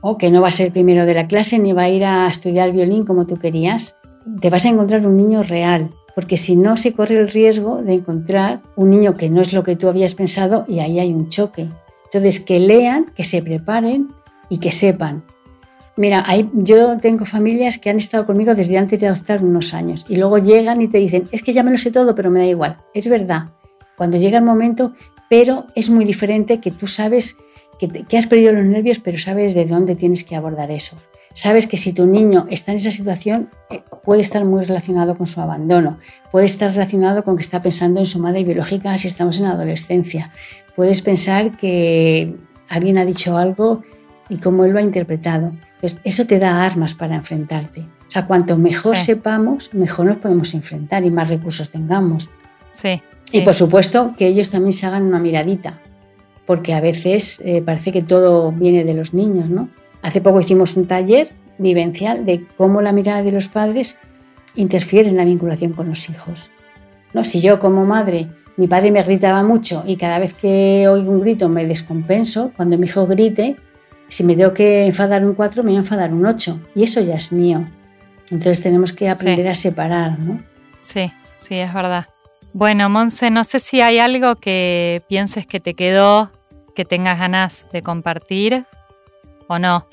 o 0.00 0.18
que 0.18 0.30
no 0.30 0.42
va 0.42 0.48
a 0.48 0.52
ser 0.52 0.72
primero 0.72 1.06
de 1.06 1.14
la 1.14 1.26
clase 1.26 1.58
ni 1.58 1.72
va 1.72 1.82
a 1.82 1.88
ir 1.88 2.04
a 2.04 2.28
estudiar 2.28 2.72
violín 2.72 3.04
como 3.04 3.26
tú 3.26 3.36
querías, 3.36 3.96
te 4.40 4.50
vas 4.50 4.64
a 4.64 4.68
encontrar 4.68 5.06
un 5.06 5.16
niño 5.16 5.42
real, 5.42 5.90
porque 6.14 6.36
si 6.36 6.56
no 6.56 6.76
se 6.76 6.92
corre 6.92 7.18
el 7.18 7.28
riesgo 7.28 7.82
de 7.82 7.94
encontrar 7.94 8.60
un 8.76 8.90
niño 8.90 9.16
que 9.16 9.30
no 9.30 9.40
es 9.40 9.52
lo 9.52 9.62
que 9.62 9.76
tú 9.76 9.88
habías 9.88 10.14
pensado 10.14 10.64
y 10.68 10.80
ahí 10.80 10.98
hay 10.98 11.12
un 11.12 11.28
choque. 11.28 11.68
Entonces, 12.06 12.40
que 12.40 12.58
lean, 12.58 13.12
que 13.14 13.24
se 13.24 13.42
preparen 13.42 14.08
y 14.48 14.58
que 14.58 14.72
sepan. 14.72 15.24
Mira, 15.96 16.24
yo 16.52 16.96
tengo 16.98 17.24
familias 17.24 17.78
que 17.78 17.90
han 17.90 17.96
estado 17.96 18.24
conmigo 18.24 18.54
desde 18.54 18.78
antes 18.78 19.00
de 19.00 19.08
adoptar 19.08 19.42
unos 19.42 19.74
años 19.74 20.06
y 20.08 20.16
luego 20.16 20.38
llegan 20.38 20.80
y 20.80 20.88
te 20.88 20.98
dicen, 20.98 21.28
es 21.32 21.42
que 21.42 21.52
ya 21.52 21.64
me 21.64 21.72
lo 21.72 21.78
sé 21.78 21.90
todo, 21.90 22.14
pero 22.14 22.30
me 22.30 22.40
da 22.40 22.46
igual. 22.46 22.76
Es 22.94 23.08
verdad, 23.08 23.50
cuando 23.96 24.16
llega 24.16 24.38
el 24.38 24.44
momento, 24.44 24.92
pero 25.28 25.66
es 25.74 25.90
muy 25.90 26.04
diferente 26.04 26.60
que 26.60 26.70
tú 26.70 26.86
sabes 26.86 27.36
que, 27.80 27.88
que 27.88 28.16
has 28.16 28.28
perdido 28.28 28.52
los 28.52 28.64
nervios, 28.64 29.00
pero 29.00 29.18
sabes 29.18 29.54
de 29.54 29.64
dónde 29.64 29.96
tienes 29.96 30.22
que 30.22 30.36
abordar 30.36 30.70
eso 30.70 30.96
sabes 31.38 31.68
que 31.68 31.76
si 31.76 31.92
tu 31.92 32.04
niño 32.04 32.46
está 32.50 32.72
en 32.72 32.78
esa 32.78 32.90
situación, 32.90 33.48
eh, 33.70 33.82
puede 34.02 34.20
estar 34.20 34.44
muy 34.44 34.64
relacionado 34.64 35.16
con 35.16 35.28
su 35.28 35.40
abandono, 35.40 35.98
puede 36.32 36.46
estar 36.46 36.72
relacionado 36.72 37.22
con 37.22 37.36
que 37.36 37.42
está 37.42 37.62
pensando 37.62 38.00
en 38.00 38.06
su 38.06 38.18
madre 38.18 38.42
biológica 38.42 38.98
si 38.98 39.06
estamos 39.06 39.38
en 39.38 39.46
adolescencia, 39.46 40.32
puedes 40.74 41.00
pensar 41.00 41.56
que 41.56 42.34
alguien 42.68 42.98
ha 42.98 43.04
dicho 43.04 43.36
algo 43.36 43.84
y 44.28 44.38
cómo 44.38 44.64
él 44.64 44.72
lo 44.72 44.78
ha 44.78 44.82
interpretado. 44.82 45.52
Pues 45.80 45.98
eso 46.04 46.26
te 46.26 46.38
da 46.38 46.64
armas 46.64 46.94
para 46.94 47.16
enfrentarte. 47.16 47.80
O 47.80 48.10
sea, 48.10 48.26
cuanto 48.26 48.56
mejor 48.56 48.96
sepamos, 48.96 49.72
mejor 49.74 50.06
nos 50.06 50.16
podemos 50.16 50.54
enfrentar 50.54 51.04
y 51.04 51.10
más 51.10 51.28
recursos 51.28 51.70
tengamos. 51.70 52.30
Sí, 52.70 53.02
Y 53.32 53.42
por 53.42 53.54
supuesto 53.54 54.14
que 54.16 54.26
ellos 54.26 54.50
también 54.50 54.72
se 54.72 54.86
hagan 54.86 55.02
una 55.02 55.18
miradita, 55.18 55.80
porque 56.46 56.74
a 56.74 56.80
veces 56.80 57.40
eh, 57.44 57.62
parece 57.62 57.92
que 57.92 58.02
todo 58.02 58.52
viene 58.52 58.84
de 58.84 58.94
los 58.94 59.14
niños, 59.14 59.50
¿no? 59.50 59.68
Hace 60.02 60.20
poco 60.20 60.40
hicimos 60.40 60.76
un 60.76 60.86
taller 60.86 61.28
vivencial 61.58 62.24
de 62.24 62.46
cómo 62.56 62.80
la 62.82 62.92
mirada 62.92 63.22
de 63.22 63.32
los 63.32 63.48
padres 63.48 63.98
interfiere 64.54 65.08
en 65.08 65.16
la 65.16 65.24
vinculación 65.24 65.72
con 65.72 65.88
los 65.88 66.08
hijos. 66.08 66.50
¿No? 67.12 67.24
Si 67.24 67.40
yo 67.40 67.58
como 67.58 67.84
madre, 67.84 68.28
mi 68.56 68.66
padre 68.68 68.90
me 68.90 69.02
gritaba 69.02 69.42
mucho 69.42 69.82
y 69.86 69.96
cada 69.96 70.18
vez 70.18 70.34
que 70.34 70.86
oigo 70.88 71.10
un 71.10 71.20
grito 71.20 71.48
me 71.48 71.66
descompenso, 71.66 72.52
cuando 72.56 72.76
mi 72.78 72.86
hijo 72.86 73.06
grite, 73.06 73.56
si 74.08 74.24
me 74.24 74.34
tengo 74.34 74.54
que 74.54 74.86
enfadar 74.86 75.24
un 75.24 75.34
4, 75.34 75.62
me 75.62 75.70
voy 75.70 75.76
a 75.76 75.80
enfadar 75.80 76.12
un 76.12 76.26
8 76.26 76.60
y 76.74 76.82
eso 76.82 77.00
ya 77.00 77.14
es 77.14 77.32
mío. 77.32 77.64
Entonces 78.30 78.62
tenemos 78.62 78.92
que 78.92 79.08
aprender 79.08 79.48
a 79.48 79.54
separar, 79.54 80.18
¿no? 80.18 80.42
Sí, 80.82 81.12
sí, 81.36 81.56
es 81.56 81.72
verdad. 81.72 82.06
Bueno, 82.52 82.88
Monse, 82.88 83.30
no 83.30 83.44
sé 83.44 83.58
si 83.58 83.80
hay 83.80 83.98
algo 83.98 84.36
que 84.36 85.02
pienses 85.08 85.46
que 85.46 85.60
te 85.60 85.74
quedó, 85.74 86.30
que 86.74 86.84
tengas 86.84 87.18
ganas 87.18 87.68
de 87.72 87.82
compartir 87.82 88.64
o 89.48 89.58
no? 89.58 89.88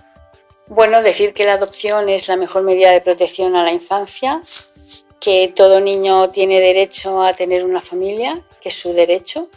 Bueno, 0.68 1.02
decir 1.02 1.34
que 1.34 1.46
la 1.46 1.54
adopción 1.54 2.10
es 2.10 2.28
la 2.28 2.38
mejor 2.38 2.64
medida 2.64 2.92
de 2.92 3.02
protección 3.02 3.56
a 3.56 3.64
la 3.64 3.72
infancia, 3.72 4.42
que 5.20 5.52
todo 5.56 5.80
niño 5.80 6.30
tiene 6.30 6.60
derecho 6.60 7.24
a 7.24 7.34
tener 7.34 7.66
una 7.66 7.82
familia, 7.82 8.42
que 8.62 8.70
es 8.70 8.76
su 8.76 8.94
derecho, 8.94 9.50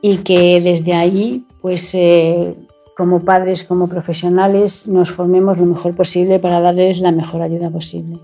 y 0.00 0.18
que 0.18 0.60
desde 0.60 0.94
ahí, 0.94 1.44
pues 1.60 1.94
eh, 1.94 2.54
como 2.96 3.20
padres, 3.24 3.62
como 3.62 3.88
profesionales, 3.88 4.88
nos 4.88 5.10
formemos 5.10 5.58
lo 5.58 5.66
mejor 5.66 5.94
posible 5.94 6.38
para 6.38 6.60
darles 6.60 6.98
la 7.00 7.12
mejor 7.12 7.42
ayuda 7.42 7.70
posible. 7.70 8.18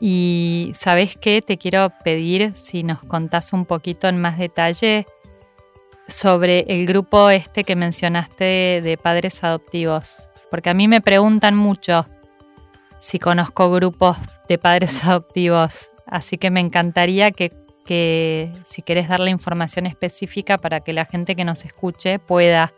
Y 0.00 0.70
sabes 0.74 1.16
qué, 1.16 1.42
te 1.42 1.58
quiero 1.58 1.90
pedir 2.04 2.52
si 2.54 2.84
nos 2.84 3.02
contás 3.02 3.52
un 3.52 3.64
poquito 3.64 4.06
en 4.06 4.20
más 4.20 4.38
detalle 4.38 5.06
sobre 6.06 6.60
el 6.68 6.86
grupo 6.86 7.30
este 7.30 7.64
que 7.64 7.74
mencionaste 7.74 8.80
de 8.80 8.98
padres 9.02 9.42
adoptivos, 9.42 10.30
porque 10.52 10.70
a 10.70 10.74
mí 10.74 10.86
me 10.86 11.00
preguntan 11.00 11.56
mucho 11.56 12.06
si 13.00 13.18
conozco 13.18 13.72
grupos 13.72 14.16
de 14.48 14.58
padres 14.58 15.04
adoptivos, 15.04 15.90
así 16.06 16.38
que 16.38 16.50
me 16.50 16.60
encantaría 16.60 17.32
que, 17.32 17.50
si 18.64 18.82
querés 18.82 19.08
dar 19.08 19.18
la 19.18 19.30
información 19.30 19.86
específica 19.86 20.58
para 20.58 20.80
que 20.80 20.92
la 20.92 21.06
gente 21.06 21.34
que 21.34 21.44
nos 21.44 21.64
escuche 21.64 22.18
pueda 22.18 22.74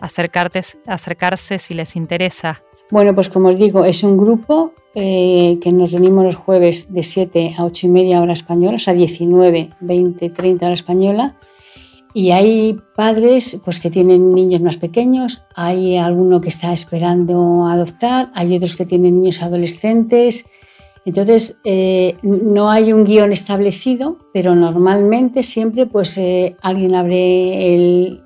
acercarse 0.00 1.58
si 1.58 1.74
les 1.74 1.96
interesa. 1.96 2.62
Bueno, 2.90 3.14
pues 3.14 3.28
como 3.28 3.50
os 3.50 3.58
digo, 3.58 3.84
es 3.84 4.02
un 4.02 4.16
grupo 4.16 4.72
eh, 4.94 5.58
que 5.62 5.70
nos 5.70 5.92
reunimos 5.92 6.24
los 6.24 6.34
jueves 6.34 6.92
de 6.92 7.02
7 7.02 7.54
a 7.56 7.64
8 7.64 7.86
y 7.86 7.90
media 7.90 8.20
hora 8.20 8.32
española, 8.32 8.76
o 8.76 8.80
sea, 8.80 8.94
19, 8.94 9.68
20, 9.80 10.30
30 10.30 10.66
hora 10.66 10.74
española 10.74 11.36
y 12.12 12.32
hay 12.32 12.76
padres 12.96 13.60
pues, 13.64 13.78
que 13.78 13.90
tienen 13.90 14.34
niños 14.34 14.60
más 14.60 14.76
pequeños, 14.76 15.42
hay 15.54 15.96
alguno 15.96 16.40
que 16.40 16.48
está 16.48 16.72
esperando 16.72 17.66
adoptar, 17.66 18.30
hay 18.34 18.56
otros 18.56 18.76
que 18.76 18.86
tienen 18.86 19.20
niños 19.20 19.42
adolescentes. 19.42 20.46
Entonces, 21.04 21.58
eh, 21.64 22.16
no 22.22 22.70
hay 22.70 22.92
un 22.92 23.04
guion 23.04 23.32
establecido, 23.32 24.18
pero 24.34 24.54
normalmente 24.54 25.42
siempre 25.42 25.86
pues, 25.86 26.18
eh, 26.18 26.56
alguien 26.62 26.94
abre 26.94 27.74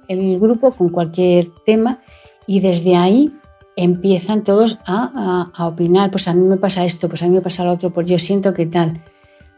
el, 0.09 0.39
grupo 0.41 0.73
con 0.73 0.89
cualquier 0.89 1.49
tema 1.65 2.01
y 2.47 2.61
desde 2.61 2.97
ahí 2.97 3.33
empiezan 3.77 4.43
todos 4.43 4.79
a, 4.87 5.13
a, 5.15 5.63
a 5.63 5.67
opinar. 5.67 6.11
Pues 6.11 6.27
a 6.27 6.35
mí 6.35 6.43
me 6.47 6.57
pasa 6.57 6.85
esto, 6.85 7.09
pues 7.09 7.23
a 7.23 7.27
mí 7.27 7.33
me 7.33 7.41
pasa 7.41 7.65
lo 7.65 7.73
otro, 7.73 7.93
pues 7.93 8.09
yo 8.09 8.19
siento 8.19 8.53
que 8.53 8.67
tal. 8.67 9.01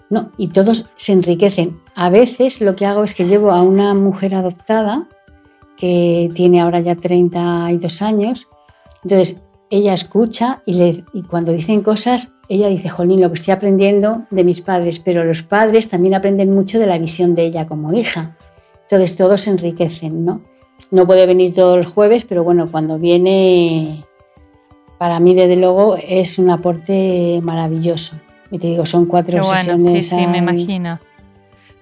No, 0.09 0.31
y 0.37 0.49
todos 0.49 0.89
se 0.95 1.13
enriquecen. 1.13 1.81
A 1.95 2.11
veces 2.11 2.61
lo 2.61 2.77
que 2.77 2.87
hago 2.87 3.03
es 3.03 3.15
que 3.15 3.27
llevo 3.27 3.51
a 3.51 3.63
una 3.63 3.95
mujer 3.95 4.35
adoptada 4.35 5.09
que 5.77 6.31
tiene 6.35 6.61
ahora 6.61 6.81
ya 6.81 6.95
32 6.97 8.03
años. 8.03 8.49
Entonces, 9.03 9.43
ella 9.71 9.93
escucha 9.93 10.63
y, 10.67 11.05
y 11.13 11.23
cuando 11.23 11.53
dicen 11.53 11.83
cosas, 11.83 12.33
ella 12.49 12.69
dice, 12.69 12.89
Jolín, 12.89 13.21
lo 13.21 13.29
que 13.29 13.35
estoy 13.35 13.53
aprendiendo 13.53 14.27
de 14.31 14.45
mis 14.45 14.61
padres, 14.61 14.99
pero 14.99 15.25
los 15.25 15.43
padres 15.43 15.89
también 15.89 16.15
aprenden 16.15 16.55
mucho 16.55 16.79
de 16.79 16.87
la 16.87 16.99
visión 16.99 17.35
de 17.35 17.47
ella 17.47 17.67
como 17.67 17.93
hija. 17.93 18.37
Entonces, 18.83 19.17
todos 19.17 19.41
se 19.41 19.51
enriquecen, 19.51 20.25
¿no? 20.25 20.43
No 20.91 21.07
puede 21.07 21.27
venir 21.27 21.53
todos 21.53 21.77
los 21.77 21.93
jueves, 21.93 22.25
pero 22.25 22.45
bueno, 22.45 22.71
cuando 22.71 22.99
viene, 22.99 24.05
para 24.99 25.19
mí, 25.19 25.35
desde 25.35 25.57
luego, 25.57 25.97
es 25.97 26.39
un 26.39 26.51
aporte 26.51 27.41
maravilloso. 27.43 28.17
Y 28.51 28.59
te 28.59 28.69
digo, 28.69 28.87
son 28.87 29.07
cuatro 29.07 29.43
sesiones. 29.43 30.07
Sí, 30.07 30.17
sí, 30.17 30.27
me 30.29 30.39
imagino. 30.39 31.01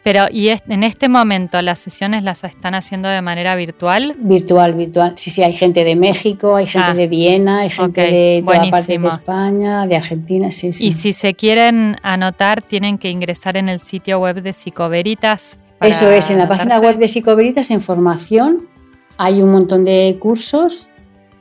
Pero, 0.04 0.26
¿y 0.30 0.50
en 0.50 0.84
este 0.84 1.08
momento 1.08 1.62
las 1.62 1.78
sesiones 1.78 2.22
las 2.22 2.44
están 2.44 2.74
haciendo 2.74 3.08
de 3.08 3.22
manera 3.22 3.56
virtual? 3.56 4.14
Virtual, 4.18 4.74
virtual. 4.74 5.14
Sí, 5.16 5.30
sí, 5.30 5.42
hay 5.42 5.54
gente 5.54 5.82
de 5.82 5.96
México, 5.96 6.56
hay 6.56 6.66
gente 6.66 6.90
ah, 6.90 6.94
de 6.94 7.06
Viena, 7.06 7.60
hay 7.60 7.70
gente 7.70 8.02
de 8.02 8.42
toda 8.44 8.70
parte 8.70 8.98
de 8.98 9.08
España, 9.08 9.86
de 9.86 9.96
Argentina, 9.96 10.50
sí, 10.50 10.74
sí. 10.74 10.88
Y 10.88 10.92
si 10.92 11.14
se 11.14 11.32
quieren 11.32 11.96
anotar, 12.02 12.60
tienen 12.60 12.98
que 12.98 13.08
ingresar 13.08 13.56
en 13.56 13.70
el 13.70 13.80
sitio 13.80 14.18
web 14.18 14.42
de 14.42 14.52
Psicoveritas. 14.52 15.58
Eso 15.80 16.10
es, 16.10 16.28
en 16.28 16.36
la 16.36 16.48
página 16.48 16.80
web 16.80 16.98
de 16.98 17.08
Psicoveritas, 17.08 17.70
en 17.70 17.80
formación, 17.80 18.68
hay 19.16 19.40
un 19.40 19.52
montón 19.52 19.86
de 19.86 20.18
cursos 20.20 20.90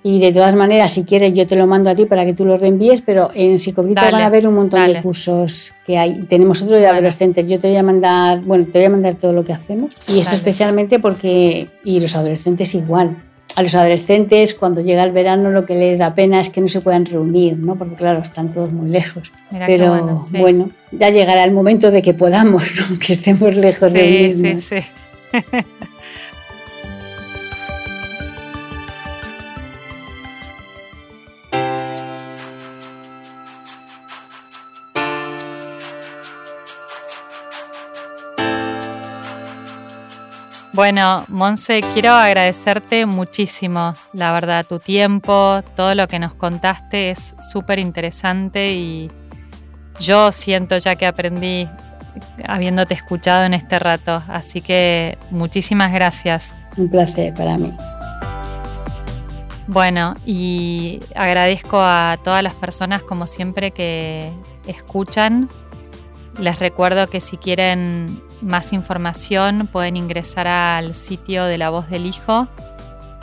y 0.03 0.19
de 0.19 0.33
todas 0.33 0.53
maneras, 0.53 0.91
si 0.91 1.03
quieres, 1.03 1.33
yo 1.33 1.47
te 1.47 1.55
lo 1.55 1.65
mando 1.65 1.89
a 1.89 1.95
ti 1.95 2.05
para 2.05 2.25
que 2.25 2.33
tú 2.33 2.45
lo 2.45 2.57
reenvíes, 2.57 3.01
pero 3.01 3.31
en 3.33 3.57
Psicoveritas 3.57 4.11
van 4.11 4.21
a 4.21 4.25
haber 4.25 4.47
un 4.47 4.55
montón 4.55 4.85
de 4.85 5.01
cursos 5.01 5.73
que 5.85 5.97
hay. 5.97 6.23
Tenemos 6.27 6.61
otro 6.61 6.75
de 6.75 6.87
adolescentes, 6.87 7.45
yo 7.47 7.57
te 7.57 7.69
voy 7.69 7.77
a 7.77 7.83
mandar, 7.83 8.41
bueno, 8.41 8.65
te 8.71 8.79
voy 8.79 8.85
a 8.85 8.89
mandar 8.89 9.15
todo 9.15 9.33
lo 9.33 9.45
que 9.45 9.53
hacemos 9.53 9.97
y 10.07 10.19
esto 10.19 10.35
especialmente 10.35 10.99
porque, 10.99 11.69
y 11.83 11.99
los 11.99 12.15
adolescentes 12.15 12.75
igual 12.75 13.15
a 13.55 13.61
los 13.61 13.75
adolescentes 13.75 14.53
cuando 14.53 14.81
llega 14.81 15.03
el 15.03 15.11
verano 15.11 15.51
lo 15.51 15.65
que 15.65 15.75
les 15.75 15.99
da 15.99 16.15
pena 16.15 16.39
es 16.39 16.49
que 16.49 16.61
no 16.61 16.67
se 16.67 16.81
puedan 16.81 17.05
reunir, 17.05 17.57
¿no? 17.57 17.75
Porque 17.75 17.95
claro, 17.95 18.21
están 18.21 18.51
todos 18.51 18.71
muy 18.71 18.89
lejos. 18.89 19.31
Pero 19.67 20.23
bueno, 20.31 20.71
ya 20.91 21.09
llegará 21.09 21.43
el 21.43 21.51
momento 21.51 21.91
de 21.91 22.01
que 22.01 22.13
podamos, 22.13 22.63
¿no? 22.77 22.99
Que 23.05 23.13
estemos 23.13 23.55
lejos 23.55 23.93
de 23.93 24.03
unirnos. 24.03 24.63
Sí, 24.63 24.81
sí, 24.81 24.87
sí. 25.41 25.67
Bueno, 40.73 41.25
Monse, 41.27 41.83
quiero 41.93 42.13
agradecerte 42.13 43.05
muchísimo, 43.05 43.93
la 44.11 44.31
verdad, 44.31 44.65
tu 44.65 44.79
tiempo, 44.79 45.61
todo 45.75 45.93
lo 45.93 46.07
que 46.07 46.17
nos 46.17 46.33
contaste 46.33 47.11
es 47.11 47.35
súper 47.51 47.77
interesante 47.77 48.73
y 48.73 49.11
yo 49.99 50.31
siento 50.31 50.75
ya 50.79 50.95
que 50.95 51.05
aprendí 51.05 51.69
habiéndote 52.47 52.95
escuchado 52.95 53.43
en 53.43 53.53
este 53.53 53.77
rato, 53.77 54.23
así 54.27 54.61
que 54.61 55.19
muchísimas 55.29 55.93
gracias. 55.93 56.55
Un 56.75 56.89
placer 56.89 57.35
para 57.35 57.55
mí. 57.55 57.71
Bueno, 59.67 60.15
y 60.25 61.01
agradezco 61.13 61.79
a 61.79 62.17
todas 62.23 62.41
las 62.41 62.55
personas 62.55 63.03
como 63.03 63.27
siempre 63.27 63.69
que 63.69 64.33
escuchan. 64.65 65.49
Les 66.39 66.57
recuerdo 66.57 67.07
que 67.11 67.21
si 67.21 67.37
quieren 67.37 68.23
más 68.43 68.73
información 68.73 69.69
pueden 69.71 69.97
ingresar 69.97 70.47
al 70.47 70.95
sitio 70.95 71.45
de 71.45 71.57
La 71.57 71.69
Voz 71.69 71.89
del 71.89 72.05
Hijo, 72.05 72.47